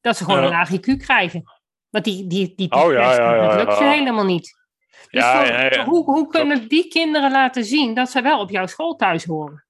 [0.00, 0.44] dat ze gewoon Ja.
[0.46, 1.42] een laag IQ krijgen.
[1.90, 4.54] Want die, die, die Oh, ja, test, ja, ja, dat lukt ze helemaal niet.
[5.10, 5.24] Dus.
[5.84, 9.64] Hoe, hoe kunnen die kinderen laten zien dat ze wel op jouw school thuis horen?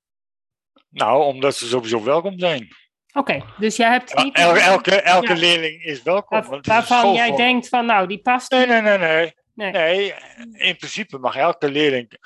[0.88, 2.68] Nou, omdat ze sowieso welkom zijn.
[3.16, 4.36] Oké, dus jij hebt niet...
[4.36, 5.38] elke elke, elke Ja.
[5.38, 6.42] leerling is welkom.
[6.42, 8.68] waar- waarvan jij denkt van, nou, die past Nee, niet.
[8.68, 9.34] nee, nee, nee.
[9.54, 9.70] Nee.
[9.72, 10.14] Nee,
[10.52, 12.18] in principe mag elke leerling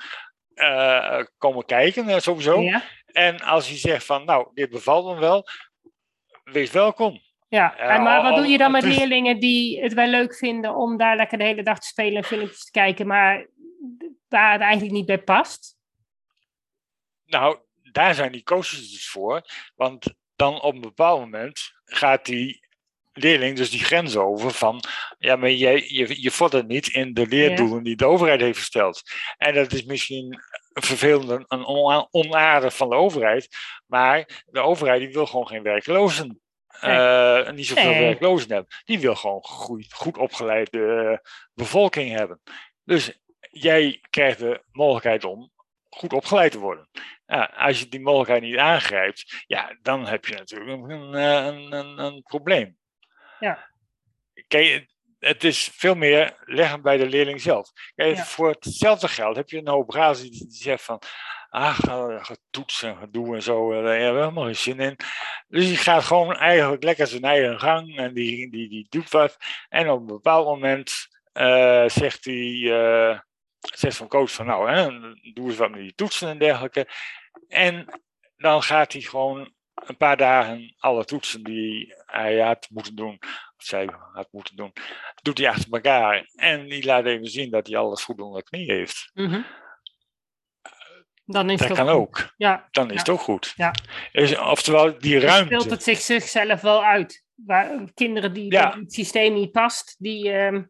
[0.53, 2.61] eh, komen kijken, eh, sowieso.
[2.61, 5.47] Ja, En als je zegt van, nou, dit bevalt me wel,
[6.43, 7.19] wees welkom.
[7.47, 7.77] ja.
[7.77, 11.15] En maar wat doe je dan met leerlingen die het wel leuk vinden om daar
[11.15, 13.47] lekker de hele dag te spelen en filmpjes te kijken, maar
[14.29, 15.75] waar het eigenlijk niet bij past?
[17.25, 17.57] Nou,
[17.91, 19.41] daar zijn die coaches dus voor.
[19.75, 22.67] Want dan op een bepaald moment gaat die
[23.13, 24.83] leerling dus die grens over van...
[25.17, 29.01] Ja, maar jij, je, je vordert niet in de leerdoelen die de overheid heeft gesteld.
[29.37, 30.39] En dat is misschien
[30.73, 33.47] vervelend en ona- onaardig van de overheid.
[33.87, 36.41] Maar de overheid die wil gewoon geen werklozen.
[36.79, 37.99] eh, niet zoveel Nee.
[37.99, 38.75] werklozen hebben.
[38.85, 41.21] Die wil gewoon goed, goed opgeleide
[41.53, 42.41] bevolking hebben.
[42.83, 43.19] Dus
[43.51, 45.51] jij krijgt de mogelijkheid om
[45.89, 46.89] goed opgeleid te worden.
[47.31, 51.71] Ja, als je die mogelijkheid niet aangrijpt, ja, dan heb je natuurlijk een, eh, een,
[51.73, 52.77] een, een probleem.
[53.39, 53.69] Ja.
[54.47, 54.87] Kijk,
[55.19, 57.71] het is veel meer leggen bij de leerling zelf.
[57.95, 58.23] Kijk, Ja.
[58.23, 61.01] Voor hetzelfde geld heb je een hoop razen die, die zegt van,
[61.49, 64.79] ah, ga- ga toetsen en gedoe en zo, eh, daar hebben we helemaal geen zin
[64.79, 64.95] in.
[65.47, 69.37] Dus die gaat gewoon eigenlijk lekker zijn eigen gang en die, die, die doet wat.
[69.69, 73.21] En op een bepaald moment eh, zegt hij,
[73.61, 74.89] zegt zo'n coach van, nou, hè,
[75.33, 76.87] doe eens wat met die toetsen en dergelijke.
[77.47, 78.01] En
[78.37, 83.17] dan gaat hij gewoon een paar dagen alle toetsen die hij had moeten doen,
[83.57, 84.73] of zij had moeten doen,
[85.21, 86.29] doet hij achter elkaar.
[86.35, 89.09] En die laat even zien dat hij alles goed onder de knie heeft.
[89.13, 89.41] Mhm.
[91.25, 91.95] Dan is Dat het kan goed.
[91.95, 92.33] ook.
[92.37, 92.99] Ja, Dan is Ja.
[92.99, 93.53] het ook goed.
[93.55, 93.73] Ja.
[94.11, 95.45] Is, oftewel, die dan ruimte.
[95.53, 97.25] speelt het zich zichzelf wel uit.
[97.35, 98.77] Waar, kinderen die Ja.
[98.79, 100.31] het systeem niet past, die...
[100.31, 100.63] ehm,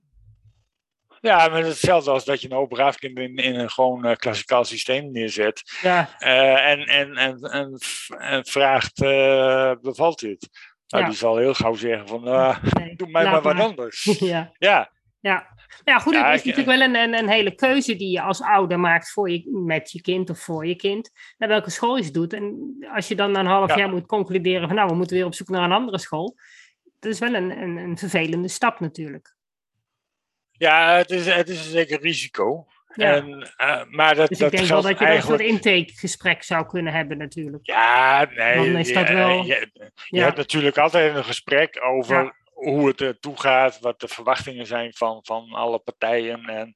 [1.22, 4.66] Ja, maar hetzelfde als dat je een open raafkind in, in een gewoon eh, klassikaal
[4.66, 5.62] systeem neerzet.
[5.82, 7.38] ja, eh, en, en, en,
[8.20, 10.50] en, vraagt, eh, bevalt dit?
[10.88, 11.10] Nou, Ja.
[11.10, 14.04] die zal heel gauw zeggen van, ah, nee, doe mij maar wat anders.
[14.20, 14.52] ja.
[14.58, 15.48] ja, Ja.
[15.84, 18.42] ja, goed, het Ja, is natuurlijk wel een, een, een hele keuze die je als
[18.42, 22.04] ouder maakt voor je, met je kind of voor je kind, naar welke school je
[22.04, 22.34] het doet.
[22.34, 23.78] En als je dan na een half Ja.
[23.78, 26.36] jaar moet concluderen van nou, we moeten weer op zoek naar een andere school,
[27.00, 29.36] dat is wel een, een, een vervelende stap natuurlijk.
[30.62, 32.66] Ja het, is, het is een zeker risico.
[32.96, 33.14] Ja.
[33.14, 35.66] En, eh, maar dat, dus dat ik denk wel dat je dan een soort eigenlijk...
[35.74, 37.66] intakegesprek zou kunnen hebben natuurlijk.
[37.66, 38.56] Ja, nee.
[38.56, 40.24] Dan is dat je, wel- Je, je Ja.
[40.24, 42.34] hebt natuurlijk altijd een gesprek over Ja.
[42.44, 46.72] hoe het ertoe gaat, wat de verwachtingen zijn van, van alle partijen en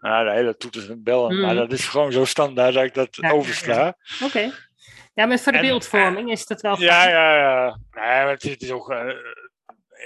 [0.00, 1.40] nou, de hele toeters en bellen.
[1.40, 3.96] Maar dat is gewoon zo standaard dat ik dat oversla.
[4.24, 4.50] Oké.
[5.14, 7.10] Ja, maar voor de En, beeldvorming is dat wel Ja, fijn.
[7.10, 7.64] ja, ja.
[7.90, 8.90] Nee, maar het, is- het is ook.
[8.90, 9.08] eh,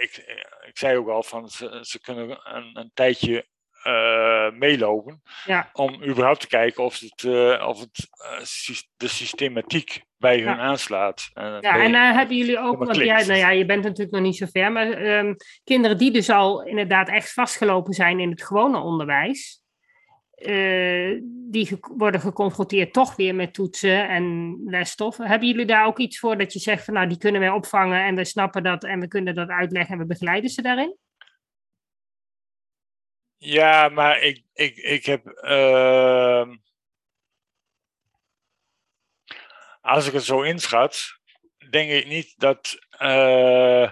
[0.01, 3.47] ik, ik zei ook al van ze, ze kunnen een, een tijdje
[3.83, 5.71] eh, meelopen Ja.
[5.73, 11.31] om überhaupt te kijken of het, eh, of het eh, de systematiek bij hun aanslaat.
[11.35, 13.07] Ja, en eh, hebben jullie ook, want klikt.
[13.07, 15.35] ja, nou ja, je bent natuurlijk nog niet zo ver, maar ehm,
[15.65, 19.63] kinderen die dus al inderdaad echt vastgelopen zijn in het gewone onderwijs,
[20.45, 21.21] eh,
[21.51, 25.17] die worden geconfronteerd toch weer met toetsen en lesstof.
[25.17, 28.05] Hebben jullie daar ook iets voor dat je zegt van nou, die kunnen wij opvangen
[28.05, 30.97] en we snappen dat en we kunnen dat uitleggen en we begeleiden ze daarin?
[33.37, 35.27] Ja, maar ik, ik, ik heb.
[35.27, 36.57] ehm,
[39.81, 41.19] als ik het zo inschat,
[41.71, 43.91] denk ik niet dat, eh,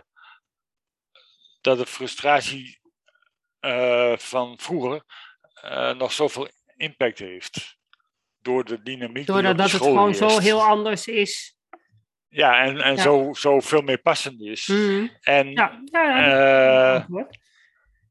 [1.60, 2.80] dat de frustratie
[3.60, 5.04] eh, van vroeger
[5.62, 7.76] eh, nog zoveel impact heeft.
[8.40, 9.14] Door de dynamiek.
[9.14, 11.56] die Doordat op de dat het gewoon zo heel anders is.
[12.28, 13.02] Ja, en, en Ja.
[13.02, 14.66] Zo, zo veel meer passend is.
[14.66, 15.08] Mhm.
[15.20, 17.06] En, Ja, eh.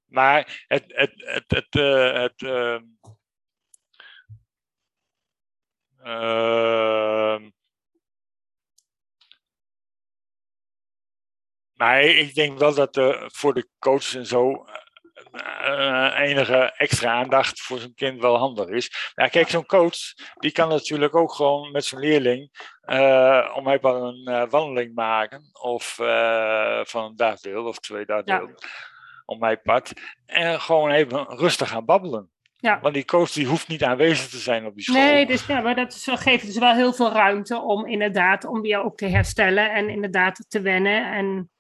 [0.06, 2.84] Maar het, het, het, het, eh, het ehm,
[5.98, 7.50] ehm,
[11.74, 12.96] Maar ik denk wel dat
[13.34, 14.66] voor de coaches en zo
[15.34, 19.12] uh, enige extra aandacht voor zijn kind wel handig is.
[19.16, 19.98] Ja, kijk, zo'n coach
[20.36, 22.50] die kan natuurlijk ook gewoon met zijn leerling
[22.86, 25.50] uh, om even een wandeling maken.
[25.62, 25.94] Of
[26.90, 28.48] van een dagdeel of twee dagdeel.
[28.48, 28.68] Ja.
[29.26, 29.94] Om mijn pad.
[30.26, 32.30] En gewoon even rustig gaan babbelen.
[32.58, 32.80] Ja.
[32.80, 35.02] Want die coach die hoeft niet aanwezig te zijn op die school.
[35.02, 38.84] Nee, dus, ja, maar dat geeft dus wel heel veel ruimte om inderdaad om weer
[38.84, 41.12] ook te herstellen en inderdaad te wennen.
[41.12, 41.52] En,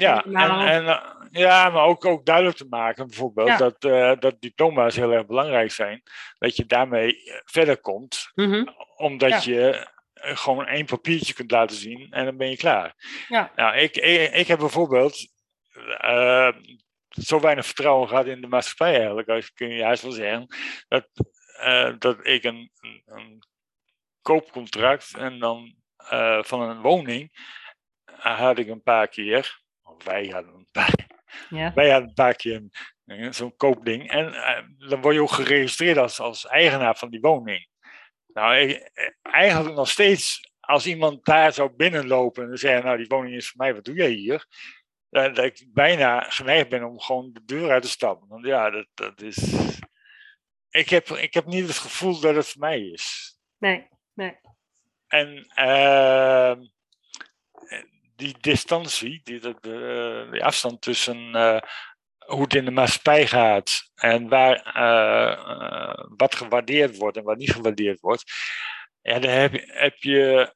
[0.00, 4.40] ja, en, en, eh, ja, maar ook, ook duidelijk te maken bijvoorbeeld dat, uh, dat
[4.40, 6.02] diploma's heel erg belangrijk zijn.
[6.38, 12.24] Dat je daarmee verder komt, mm omdat je gewoon één papiertje kunt laten zien en
[12.24, 12.94] dan ben je klaar.
[13.28, 13.52] Ja.
[13.56, 15.28] Nou, ik, ik, ik heb bijvoorbeeld
[16.04, 16.52] uh,
[17.08, 20.46] zo weinig vertrouwen gehad in de maatschappij eigenlijk, als kun je juist wel zeggen,
[20.88, 21.08] dat,
[21.60, 23.42] uh, dat ik een, een, een,
[24.22, 25.74] koopcontract en dan
[26.40, 27.30] van een woning
[28.18, 29.60] had ik een paar keer,
[30.04, 31.06] wij hadden een paar,
[31.50, 31.72] ja.
[31.74, 32.62] wij hadden een paar keer
[33.30, 37.68] zo'n koopding en uh, dan word je ook geregistreerd als, als eigenaar van die woning.
[38.26, 38.90] Nou, ik,
[39.22, 43.64] eigenlijk nog steeds, als iemand daar zou binnenlopen en zeggen, nou die woning is voor
[43.64, 44.46] mij, wat doe jij hier?
[45.24, 48.28] dat ik bijna geneigd ben om gewoon de deur uit te stappen.
[48.28, 49.54] Want ja, dat, dat is.
[50.70, 53.36] Ik heb, ik heb niet het gevoel dat het voor mij is.
[53.58, 54.38] Nee, nee.
[55.06, 56.56] En uh,
[58.16, 61.58] die distantie, die, de, die afstand tussen uh,
[62.26, 67.52] hoe het in de maatschappij gaat en waar, uh, wat gewaardeerd wordt en wat niet
[67.52, 68.32] gewaardeerd wordt,
[69.00, 70.54] ja, daar heb, heb je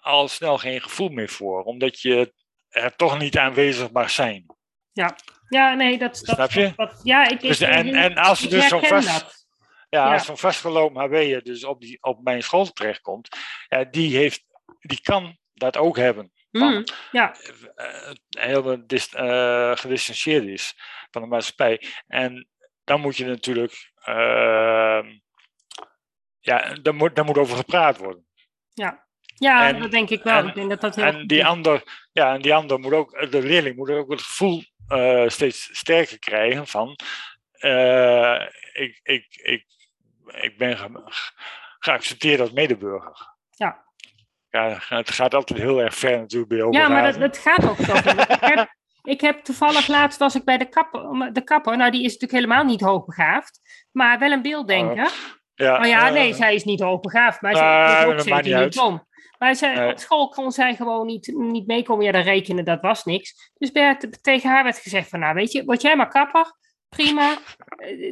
[0.00, 2.32] al snel geen gevoel meer voor, omdat je
[2.68, 4.46] er toch niet aanwezig mag zijn.
[4.92, 5.16] Ja,
[5.48, 6.22] ja nee, dat...
[6.24, 6.72] dat Snap je?
[6.76, 9.46] Dat, ja, ik, dus, en, en als je dus zo'n vast,
[9.88, 13.28] ja, als zo'n vastgelopen HB'er dus op, die, op mijn school terechtkomt,
[13.68, 14.44] ja, die, heeft,
[14.80, 16.32] die kan dat ook hebben.
[16.64, 17.36] Mm, ja.
[17.76, 20.74] Uh, heel dis, uh, gedistanceerd is
[21.10, 21.82] van de maatschappij.
[22.06, 22.48] En
[22.84, 25.02] dan moet je natuurlijk, uh,
[26.40, 28.26] ja, daar moet, daar moet over gepraat worden.
[28.72, 29.04] Ja.
[29.38, 30.36] Ja, dat denk ik wel.
[30.36, 31.82] En, ik denk dat dat heel en die ander,
[32.12, 36.18] ja, en die ander moet ook, de leerling moet ook het gevoel uh, steeds sterker
[36.18, 36.98] krijgen van
[37.60, 38.40] uh,
[38.72, 39.66] ik, ik, ik,
[40.24, 41.02] ik ben ge
[41.78, 43.34] geaccepteerd als medeburger.
[43.50, 43.84] Ja.
[44.62, 44.96] Ja.
[44.96, 47.94] Het gaat altijd heel erg ver natuurlijk bij Ja, maar dat, dat gaat ook zo.
[47.94, 52.04] ik, heb, ik heb toevallig laatst was ik bij de kapper, de kapper, nou die
[52.04, 53.60] is natuurlijk helemaal niet hoogbegaafd,
[53.92, 55.04] maar wel een beelddenker.
[55.04, 55.06] Uh,
[55.54, 59.06] ja, oh ja, nee, zij is niet hoogbegaafd, maar ze is ook zeker niet om.
[59.38, 62.04] Maar zij, op school kon zij gewoon niet, niet meekomen.
[62.04, 63.52] Ja, dan rekenen, dat was niks.
[63.58, 66.52] Dus Bert, tegen haar werd gezegd van, nou weet je, word jij maar kapper.
[66.88, 67.38] Prima.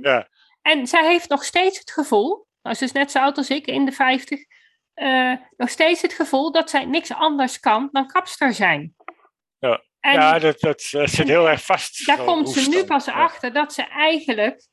[0.00, 0.28] Ja.
[0.62, 3.66] En zij heeft nog steeds het gevoel, nou, ze is net zo oud als ik,
[3.66, 4.44] in de 50,
[4.94, 8.94] uh, eh, nog steeds het gevoel dat zij niks anders kan dan kapster zijn.
[9.58, 12.06] Ja, ja dat, dat, zit heel erg vast.
[12.06, 14.66] Daar komt ze nu pas achter dat ze eigenlijk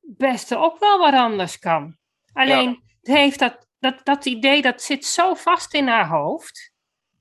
[0.00, 1.96] best ook wel wat anders kan.
[2.32, 3.12] Alleen ja.
[3.14, 6.72] heeft dat dat, dat idee dat zit zo vast in haar hoofd.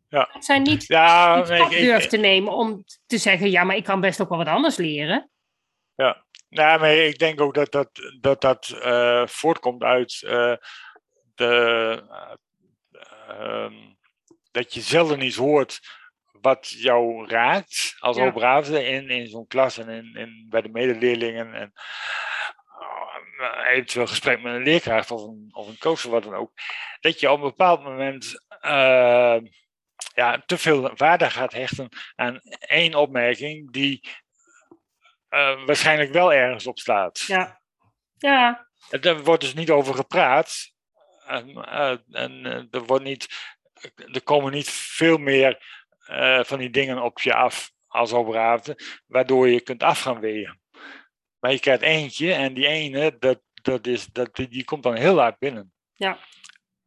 [0.08, 0.30] Ja.
[0.34, 4.02] Dat zij niet ja, nee, durft te nemen om te zeggen: ja, maar ik kan
[4.02, 5.30] best ook wel wat anders leren.
[5.96, 7.90] Ja, nou, maar ik denk ook dat dat,
[8.22, 10.56] dat, dat uh, voortkomt uit uh,
[11.40, 12.04] de.
[13.30, 13.72] Uh,
[14.52, 15.80] dat je zelden iets hoort
[16.42, 18.58] wat jou raakt als ja.
[18.80, 21.54] in, in zo'n klas en in, in, bij de medeleerlingen.
[21.54, 21.74] En,
[23.40, 26.52] uh, eventueel gesprek met een leerkracht of een, of een coach of wat dan ook,
[27.00, 29.38] dat je op een bepaald moment uh,
[30.14, 34.10] ja, te veel waarde gaat hechten aan één opmerking die
[35.30, 37.20] uh, waarschijnlijk wel ergens op staat.
[37.20, 37.62] Ja.
[38.18, 38.68] ja.
[38.90, 40.74] Er wordt dus niet over gepraat.
[41.30, 41.56] En,
[42.12, 43.28] en er, wordt niet,
[43.96, 45.58] er komen niet veel meer
[46.42, 48.76] van die dingen op je af als operator,
[49.08, 50.62] waardoor je kunt af gaan wegen.
[51.40, 55.20] Maar je krijgt eentje en die ene, dat, dat is, dat, die komt dan heel
[55.20, 55.74] hard binnen.
[55.94, 56.18] Ja.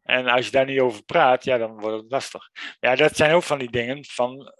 [0.02, 2.50] En als je daar niet over praat, ja, dan wordt het lastig.
[2.80, 4.52] Ja, dat zijn ook van die dingen van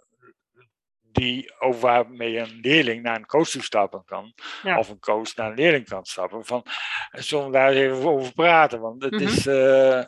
[1.13, 4.33] die over waarmee een leerling naar een coach toe stappen kan.
[4.77, 6.45] Of een coach naar een leerling kan stappen.
[6.45, 6.65] Van,
[7.11, 8.79] zullen we daar even over praten?
[8.79, 9.23] Want het mhm.
[9.23, 9.47] is...
[9.47, 10.03] Uh,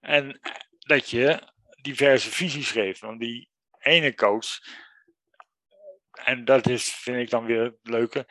[0.00, 0.40] en
[0.78, 3.00] dat je diverse visies geeft.
[3.00, 4.46] Want die ene coach...
[6.12, 8.26] En dat is, vind ik dan weer het leuke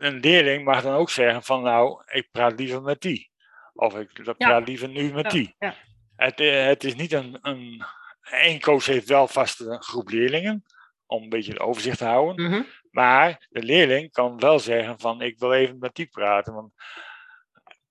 [0.00, 3.30] een leerling mag dan ook zeggen van nou, ik praat liever met die.
[3.72, 5.54] Of ik praat liever nu met die.
[5.58, 5.74] Ja.
[6.16, 7.84] Het, eh, het is niet een, een...
[8.20, 10.64] Eén coach heeft wel vast een groep leerlingen,
[11.10, 12.46] om een beetje het overzicht te houden.
[12.50, 12.62] Mhm.
[12.90, 16.54] Maar de leerling kan wel zeggen van ik wil even met die praten.
[16.54, 16.72] Want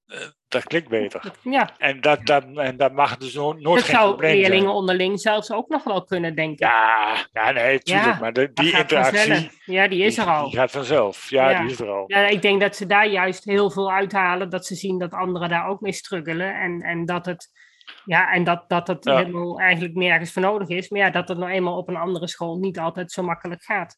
[0.05, 0.17] eh,
[0.47, 1.21] dat klikt beter.
[1.43, 4.63] Ja, En dat, dat, en dat mag dus no- nooit dat geen zou probleem leerlingen
[4.63, 4.75] zijn.
[4.75, 6.67] onderling zelfs ook nog wel kunnen denken.
[6.67, 8.05] Ja, ja, nee, tuurlijk.
[8.07, 9.49] Ja, maar de- die interactie.
[9.65, 10.49] Ja, die is die, er al.
[10.49, 11.29] die gaat vanzelf.
[11.29, 11.61] Ja, Ja.
[11.61, 12.03] die is er al.
[12.07, 14.49] Ja, ik denk dat ze daar juist heel veel uithalen.
[14.49, 16.53] Dat ze zien dat anderen daar ook mee struggelen.
[16.55, 17.49] En, en dat het,
[18.05, 19.15] ja, en dat, dat Ja.
[19.17, 20.89] helemaal eigenlijk nergens voor nodig is.
[20.89, 23.97] Maar ja, dat het nou eenmaal op een andere school niet altijd zo makkelijk gaat.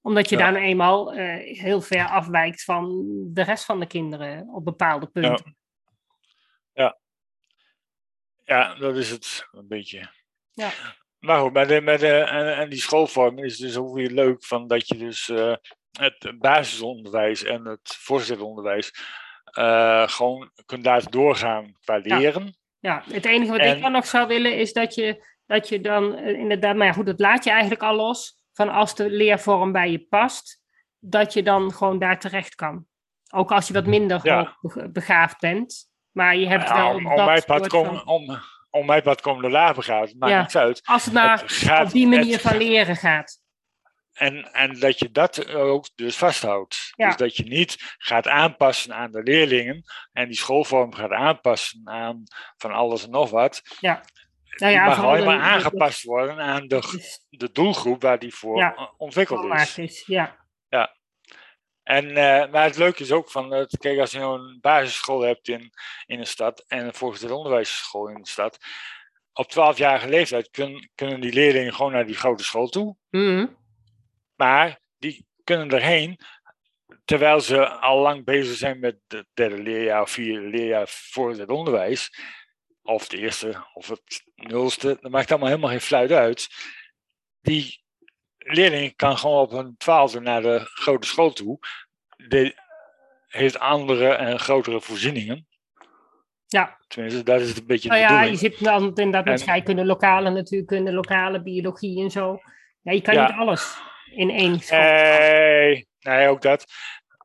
[0.00, 0.42] Omdat je Ja.
[0.42, 5.06] daar nou eenmaal eh, heel ver afwijkt van de rest van de kinderen op bepaalde
[5.06, 5.56] punten.
[8.44, 10.10] Ja, dat is het een beetje.
[10.52, 10.70] Ja.
[11.18, 14.44] Maar goed, met de, met de, en, en die schoolvorm is dus ook weer leuk
[14.44, 15.54] van dat je dus eh,
[15.98, 18.90] het basisonderwijs en het voortgezet
[19.44, 22.18] eh gewoon kunt laten doorgaan qua Ja.
[22.18, 22.57] leren.
[22.80, 26.14] Ja, het enige wat ik dan nog zou willen is dat je, dat je dan
[26.16, 28.36] eh, inderdaad, maar ja, goed, dat laat je eigenlijk al los.
[28.52, 30.60] Van als de leervorm bij je past,
[30.98, 32.86] dat je dan gewoon daar terecht kan.
[33.34, 34.36] Ook als je wat minder Ja.
[34.60, 35.86] hoog bega- begaafd bent.
[36.10, 37.06] Maar je hebt Ja, wel om, om, van-
[38.06, 38.38] om,
[38.70, 40.60] om mijn pad komen de lager gaat, maakt Ja.
[40.60, 40.80] uit.
[40.84, 43.38] Als het Het gaat- op die manier het- van leren gaat.
[44.18, 46.92] En, en dat je dat ook dus vasthoudt.
[46.96, 47.06] Ja.
[47.06, 52.22] Dus dat je niet gaat aanpassen aan de leerlingen en die schoolvorm gaat aanpassen aan
[52.56, 53.62] van alles en nog wat.
[53.80, 58.02] Nou die ja, mag alleen maar de- de- aangepast worden aan de, de- de doelgroep
[58.02, 58.94] waar die voor Ja.
[58.96, 59.78] ontwikkeld is.
[59.78, 60.02] is.
[60.06, 60.36] Ja,
[61.82, 65.20] En, eh, maar het leuke is ook van, het, kijk, als je nou een basisschool
[65.20, 65.70] hebt in,
[66.06, 68.58] in een stad en een voortgezet onderwijsschool in de stad,
[69.32, 72.96] op 12-jarige leeftijd kun- kunnen die leerlingen gewoon naar die grote school toe.
[73.10, 73.46] Mhm.
[74.38, 76.20] Maar die kunnen erheen
[77.04, 82.10] terwijl ze al lang bezig zijn met het derde leerjaar of vierde leerjaar voortgezet onderwijs.
[82.82, 84.98] Of het eerste of het nulste.
[85.00, 86.48] Dat maakt allemaal helemaal geen fluit uit.
[87.40, 87.82] Die
[88.38, 91.58] leerling kan gewoon op een twaalfde naar de grote school toe.
[92.28, 92.54] Die
[93.26, 95.46] heeft andere en grotere voorzieningen.
[96.46, 96.76] ja.
[96.86, 100.30] Tenminste, dat is een beetje Nou ja, je zit dan inderdaad met En- scheikunde, lokale
[100.30, 102.38] natuurkunde, lokale biologie en zo.
[102.82, 103.26] Ja, je kan Ja.
[103.26, 103.76] niet alles
[104.14, 104.78] in één school.
[104.78, 106.64] Nee, nee, ook dat.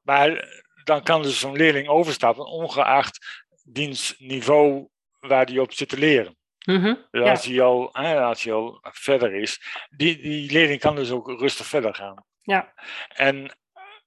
[0.04, 0.48] Maar
[0.84, 4.88] dan kan dus zo'n leerling overstappen, ongeacht dienstniveau
[5.20, 6.38] waar die op zit te leren.
[6.66, 6.84] Mhm.
[7.12, 7.30] Dus Ja.
[7.30, 11.28] als, hij al, hè, als hij al verder is, die, die leerling kan dus ook
[11.40, 12.26] rustig verder gaan.
[12.42, 12.74] Ja.
[13.08, 13.58] En,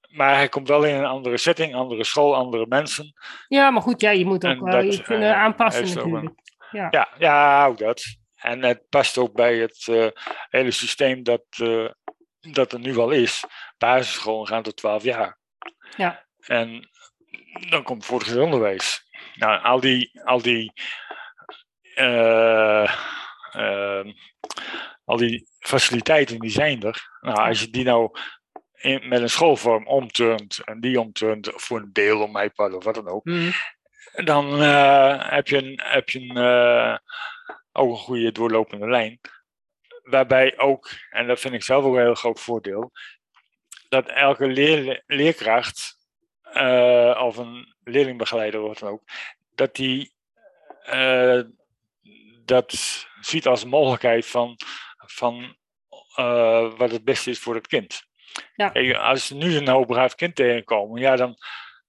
[0.07, 3.13] maar hij komt wel in een andere setting, andere school, andere mensen.
[3.47, 6.33] Ja, maar goed, ja, je moet ook En wel je kunnen eh, aanpassen een- natuurlijk.
[6.71, 6.87] Ja.
[6.91, 8.03] Ja, ja, ook dat.
[8.35, 10.07] En het past ook bij het eh,
[10.49, 11.85] hele systeem dat, eh,
[12.53, 13.43] dat er nu al is.
[13.77, 15.37] Basisscholen gaan tot 12 jaar.
[15.97, 16.25] Ja.
[16.39, 16.89] En
[17.69, 19.05] dan komt voortgezet onderwijs.
[19.35, 20.73] Nou, al die, al die,
[21.95, 22.93] eh,
[23.51, 24.11] ehm,
[25.05, 27.09] al die faciliteiten die zijn er.
[27.21, 28.19] Nou, als je die nou
[28.77, 32.95] in, met een schoolvorm omturnt en die omturnt voor een deel om iPad of wat
[32.95, 33.51] dan ook, Mhm.
[34.25, 36.97] dan eh, heb je, een, heb je een, eh,
[37.71, 39.19] ook een goede doorlopende lijn.
[40.09, 42.91] Waarbij ook, en dat vind ik zelf ook een heel groot voordeel,
[43.89, 45.97] dat elke leer, leerkracht
[46.41, 49.03] eh, of een leerlingbegeleider of dan ook,
[49.55, 50.13] dat die
[50.83, 51.41] eh,
[52.45, 54.55] dat ziet als mogelijkheid van,
[54.97, 55.57] van
[56.15, 58.01] eh, wat het beste is voor het kind.
[58.55, 58.69] Ja.
[58.69, 61.35] Kijk, als ze nu een hoogbegaafd kind tegenkomen, ja, dan,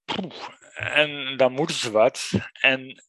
[0.04, 2.30] poeh, en dan moeten ze wat.
[2.52, 3.07] En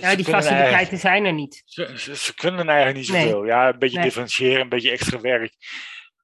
[0.00, 1.62] Ja, ze die faciliteiten zijn er niet.
[1.64, 3.22] ze, ze, ze kunnen eigenlijk niet Nee.
[3.22, 3.44] zoveel.
[3.46, 4.04] Ja, een beetje Nee.
[4.06, 5.52] differentiëren, een beetje extra werk.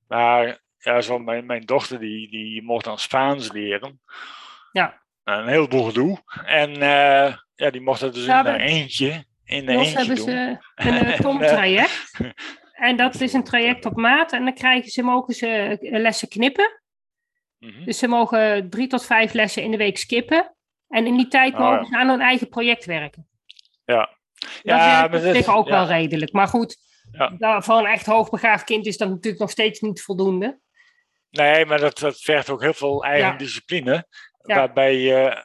[0.09, 4.01] Maar ja, zo mijn, mijn dochter, die, die mocht dan Spaans leren.
[4.73, 5.03] Ja.
[5.25, 6.19] Nou, een heleboel gedoe.
[6.45, 9.25] En eh, ja, die mocht dat dus Ja, in een eentje.
[9.45, 10.25] In een eentje hebben doen.
[10.25, 12.21] ze een eh, TOM-traject.
[12.73, 14.33] En dat is een traject op maat.
[14.33, 16.81] En dan krijgen ze, mogen ze eh, lessen knippen.
[17.59, 17.85] Mhm.
[17.85, 20.55] Dus ze mogen drie tot vijf lessen in de week skippen.
[20.89, 21.85] En in die tijd Oh, mogen ja.
[21.85, 23.29] ze aan hun eigen project werken.
[23.85, 24.11] Ja.
[24.35, 25.73] Dat Ja, is op dat- zich ook ja.
[25.73, 26.33] wel redelijk.
[26.33, 26.77] Maar goed,
[27.39, 27.63] Ja.
[27.63, 30.61] voor een echt hoogbegaafd kind is dat natuurlijk nog steeds niet voldoende.
[31.31, 33.37] Nee, maar dat, dat vergt ook heel veel eigen Ja.
[33.37, 34.07] discipline.
[34.39, 35.45] Waarbij je.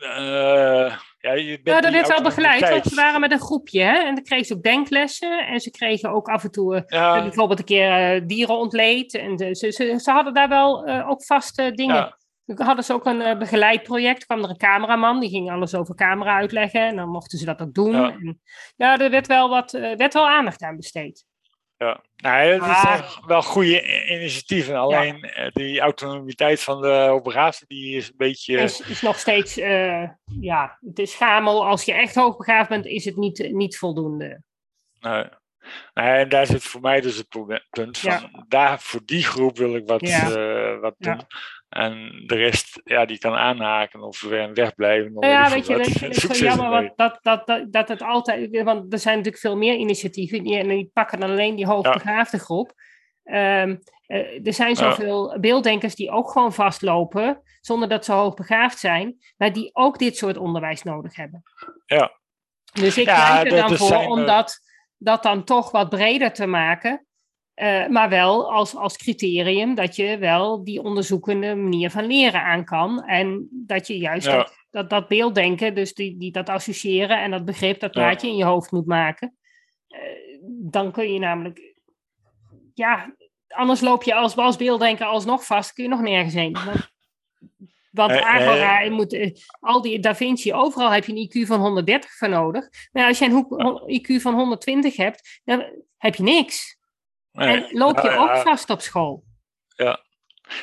[0.00, 3.80] eh, ja, je bent Ja, dat werd wel begeleid, want ze waren met een groepje.
[3.82, 3.92] Hè?
[3.98, 5.46] En dan kregen ze ook denklessen.
[5.46, 9.14] En ze kregen ook af en toe eh, bijvoorbeeld een keer eh, dieren ontleed.
[9.14, 12.16] En ze, ze, ze hadden daar wel ook vaste dingen.
[12.46, 14.26] Dan hadden ze ook een eh, begeleid project.
[14.26, 16.80] kwam er een cameraman, die ging alles over camera uitleggen.
[16.86, 17.92] En dan mochten ze dat ook doen.
[17.92, 18.10] Ja.
[18.10, 18.40] En,
[18.76, 21.24] ja, er werd wel, wat, eh, werd wel aandacht aan besteed.
[21.76, 24.76] Ja, nee, dat Maar- zijn wel goede initiatieven.
[24.76, 28.58] Alleen eh, die autonomiteit van de hoogbegaafden, die is een beetje.
[28.58, 29.54] Is, is nog steeds,
[30.40, 31.66] ja, het is schamel.
[31.66, 34.42] Als je echt hoogbegaafd bent, is het niet, niet voldoende.
[35.00, 35.24] nee.
[35.94, 37.28] Nee, en daar zit voor mij dus het
[37.70, 38.10] punt van.
[38.10, 38.44] Ja.
[38.48, 40.78] Daar, voor die groep wil ik wat, Ja.
[40.78, 41.14] wat Ja.
[41.14, 41.26] doen.
[41.68, 45.12] En de rest, ja, die kan aanhaken of weer wegblijven.
[45.12, 48.62] Nou ja, weet je, dat ik zo Succes jammer dat, dat, dat, dat het altijd...
[48.62, 52.38] Want er zijn natuurlijk veel meer initiatieven die, en die pakken dan alleen die hoogbegaafde
[52.38, 52.72] groep.
[53.24, 54.74] Ehm, eh, er zijn Ja.
[54.74, 60.16] zoveel beelddenkers die ook gewoon vastlopen, zonder dat ze hoogbegaafd zijn, maar die ook dit
[60.16, 61.42] soort onderwijs nodig hebben.
[61.86, 62.18] Ja.
[62.72, 64.60] Dus ik Ja, er dan voor zijn, om eh, dat,
[64.96, 67.05] dat dan toch wat breder te maken.
[67.56, 72.64] Eh, maar wel als, als criterium dat je wel die onderzoekende manier van leren aan
[72.64, 73.04] kan.
[73.04, 74.36] En dat je juist Ja.
[74.36, 78.00] dat, dat, dat beelddenken, dus die, die dat associëren en dat begrip, dat Ja.
[78.00, 79.36] plaatje in je hoofd moet maken.
[79.88, 80.00] Eh,
[80.48, 81.74] dan kun je namelijk,
[82.74, 83.14] ja,
[83.48, 86.52] anders loop je als, als beelddenker alsnog vast, kun je nog nergens heen.
[86.64, 86.66] Want,
[87.90, 89.30] want Nee, Agora, je moet, eh,
[89.60, 92.68] al die Da Vinci, overal heb je een IQ van 130 voor nodig.
[92.92, 95.64] Maar als je een IQ van 120 hebt, dan
[95.96, 96.75] heb je niks.
[97.36, 98.42] En loop je Ja, ook ja.
[98.42, 99.24] vast op school.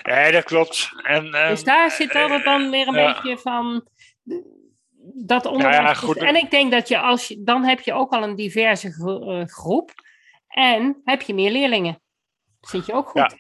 [0.04, 0.90] Nee, dat klopt.
[1.04, 3.14] En, en, Dus daar zit altijd dan weer een ja.
[3.14, 3.88] beetje van
[5.26, 5.76] dat onderwijs.
[5.78, 6.18] ja, goed.
[6.18, 9.46] En ik denk dat je als je, dan heb je ook al een diverse eh,
[9.48, 9.92] groep
[10.48, 12.02] en heb je meer leerlingen.
[12.62, 13.36] Zit je ook goed.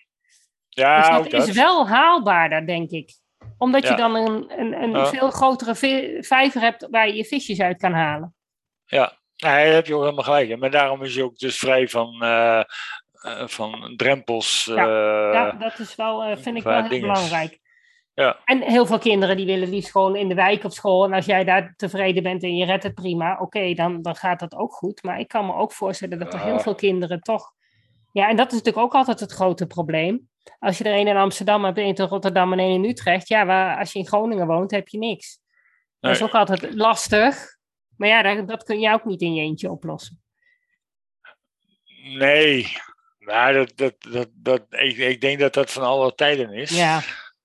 [0.70, 1.56] Ja, ja, dus dat is dat.
[1.56, 3.12] wel haalbaarder, denk ik.
[3.58, 3.96] Omdat je Ja.
[3.96, 5.06] dan een, een, een Ja.
[5.06, 8.36] veel grotere vi- vijver hebt waar je je visjes uit kan halen.
[8.86, 10.60] Ja, nee, daar heb je ook helemaal gelijk.
[10.60, 12.66] Maar daarom is hij ook dus vrij van, eh, eh,
[13.45, 14.65] van drempels.
[14.65, 17.07] Ja, eh, ja, dat is wel, eh, vind ik wel heel dinges.
[17.07, 17.61] belangrijk.
[18.13, 18.39] Ja.
[18.45, 21.05] En heel veel kinderen die willen liefst gewoon in de wijk op school.
[21.05, 24.39] En als jij daar tevreden bent en je redt het prima, oké, dan, dan gaat
[24.39, 25.03] dat ook goed.
[25.03, 26.45] Maar ik kan me ook voorstellen dat er Ja.
[26.45, 27.51] heel veel kinderen toch.
[28.11, 30.30] Ja, en dat is natuurlijk ook altijd het grote probleem.
[30.59, 33.28] Als je er een in Amsterdam hebt, een in Rotterdam en een in Utrecht.
[33.28, 35.39] Ja, waar, als je in Groningen woont, heb je niks.
[35.99, 37.57] Dat is ook altijd lastig.
[37.97, 40.21] Maar ja, dat, dat kun je ook niet in je eentje oplossen.
[42.03, 42.67] Nee,
[43.26, 46.69] nou, dat, dat, dat, dat, ik, ik denk dat dat van alle tijden is.
[46.78, 47.01] Ja,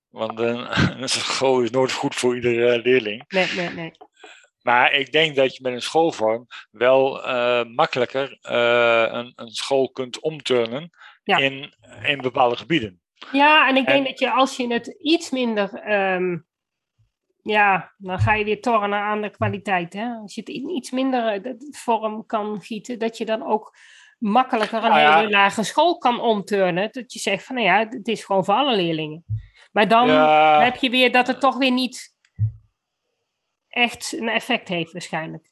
[0.09, 0.67] Want een,
[1.01, 3.23] een school is nooit goed voor iedere eh, leerling.
[3.27, 3.91] nee, nee, nee.
[4.61, 9.89] Maar ik denk dat je met een schoolvorm wel eh, makkelijker eh, een, een school
[9.91, 10.89] kunt omturnen
[11.23, 11.37] Ja.
[11.37, 11.73] in,
[12.03, 13.01] in bepaalde gebieden.
[13.31, 15.73] Ja, en ik denk En- dat je als je het iets minder.
[15.73, 16.37] ehm,
[17.41, 19.93] ja, dan ga je weer tornen aan de kwaliteit.
[19.93, 20.05] Hè?
[20.21, 23.75] Als je het in iets minder de vorm kan gieten, dat je dan ook
[24.19, 26.89] makkelijker een Nou hele lage school kan omturnen.
[26.91, 29.25] Dat je zegt van nou ja, het is gewoon voor alle leerlingen.
[29.71, 30.09] Maar dan
[30.61, 32.15] heb je weer dat het toch weer niet
[33.67, 35.49] echt een effect heeft, waarschijnlijk.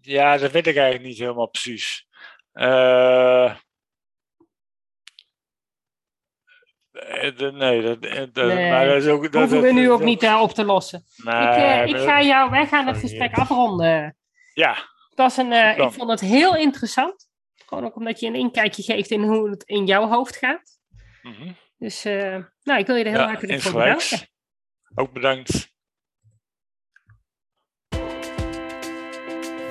[0.00, 2.06] ja, dat weet ik eigenlijk niet helemaal precies.
[2.52, 3.44] Eh,
[6.92, 9.22] eh, nee, dat, eh, dat, Nee, maar dat is ook.
[9.22, 11.04] Dat, Hoeven we nu ook niet op te lossen.
[11.16, 14.16] Nee, ik, ik ga jou, wij gaan het gesprek afronden.
[14.54, 17.28] Ja, Het was een, eh, ik vond het heel interessant.
[17.66, 20.78] Gewoon ook omdat je een inkijkje geeft in hoe het in jouw hoofd gaat.
[21.22, 21.52] mhm.
[21.78, 24.18] Dus eh, nou, ik wil je er heel ja hartelijk voor bedanken.
[24.94, 25.70] Ook bedankt.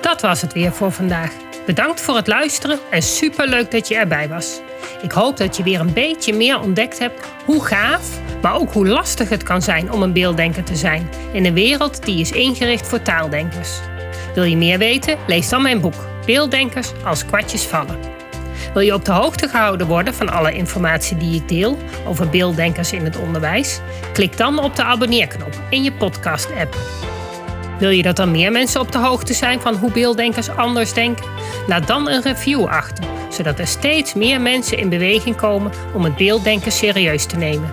[0.00, 1.32] Dat was het weer voor vandaag.
[1.66, 4.60] Bedankt voor het luisteren en superleuk dat je erbij was.
[5.02, 8.86] Ik hoop dat je weer een beetje meer ontdekt hebt hoe gaaf, maar ook hoe
[8.86, 12.88] lastig het kan zijn om een beelddenker te zijn in een wereld die is ingericht
[12.88, 13.80] voor taaldenkers.
[14.34, 15.18] Wil je meer weten?
[15.26, 17.98] Lees dan mijn boek Beelddenkers als kwartjes vallen.
[18.72, 22.92] Wil je op de hoogte gehouden worden van alle informatie die ik deel over beelddenkers
[22.92, 23.80] in het onderwijs?
[24.12, 26.76] Klik dan op de abonneerknop in je podcast-app.
[27.78, 31.26] Wil je dat er meer mensen op de hoogte zijn van hoe beelddenkers anders denken?
[31.66, 36.16] Laat dan een review achter, zodat er steeds meer mensen in beweging komen om het
[36.16, 37.72] beelddenken serieus te nemen.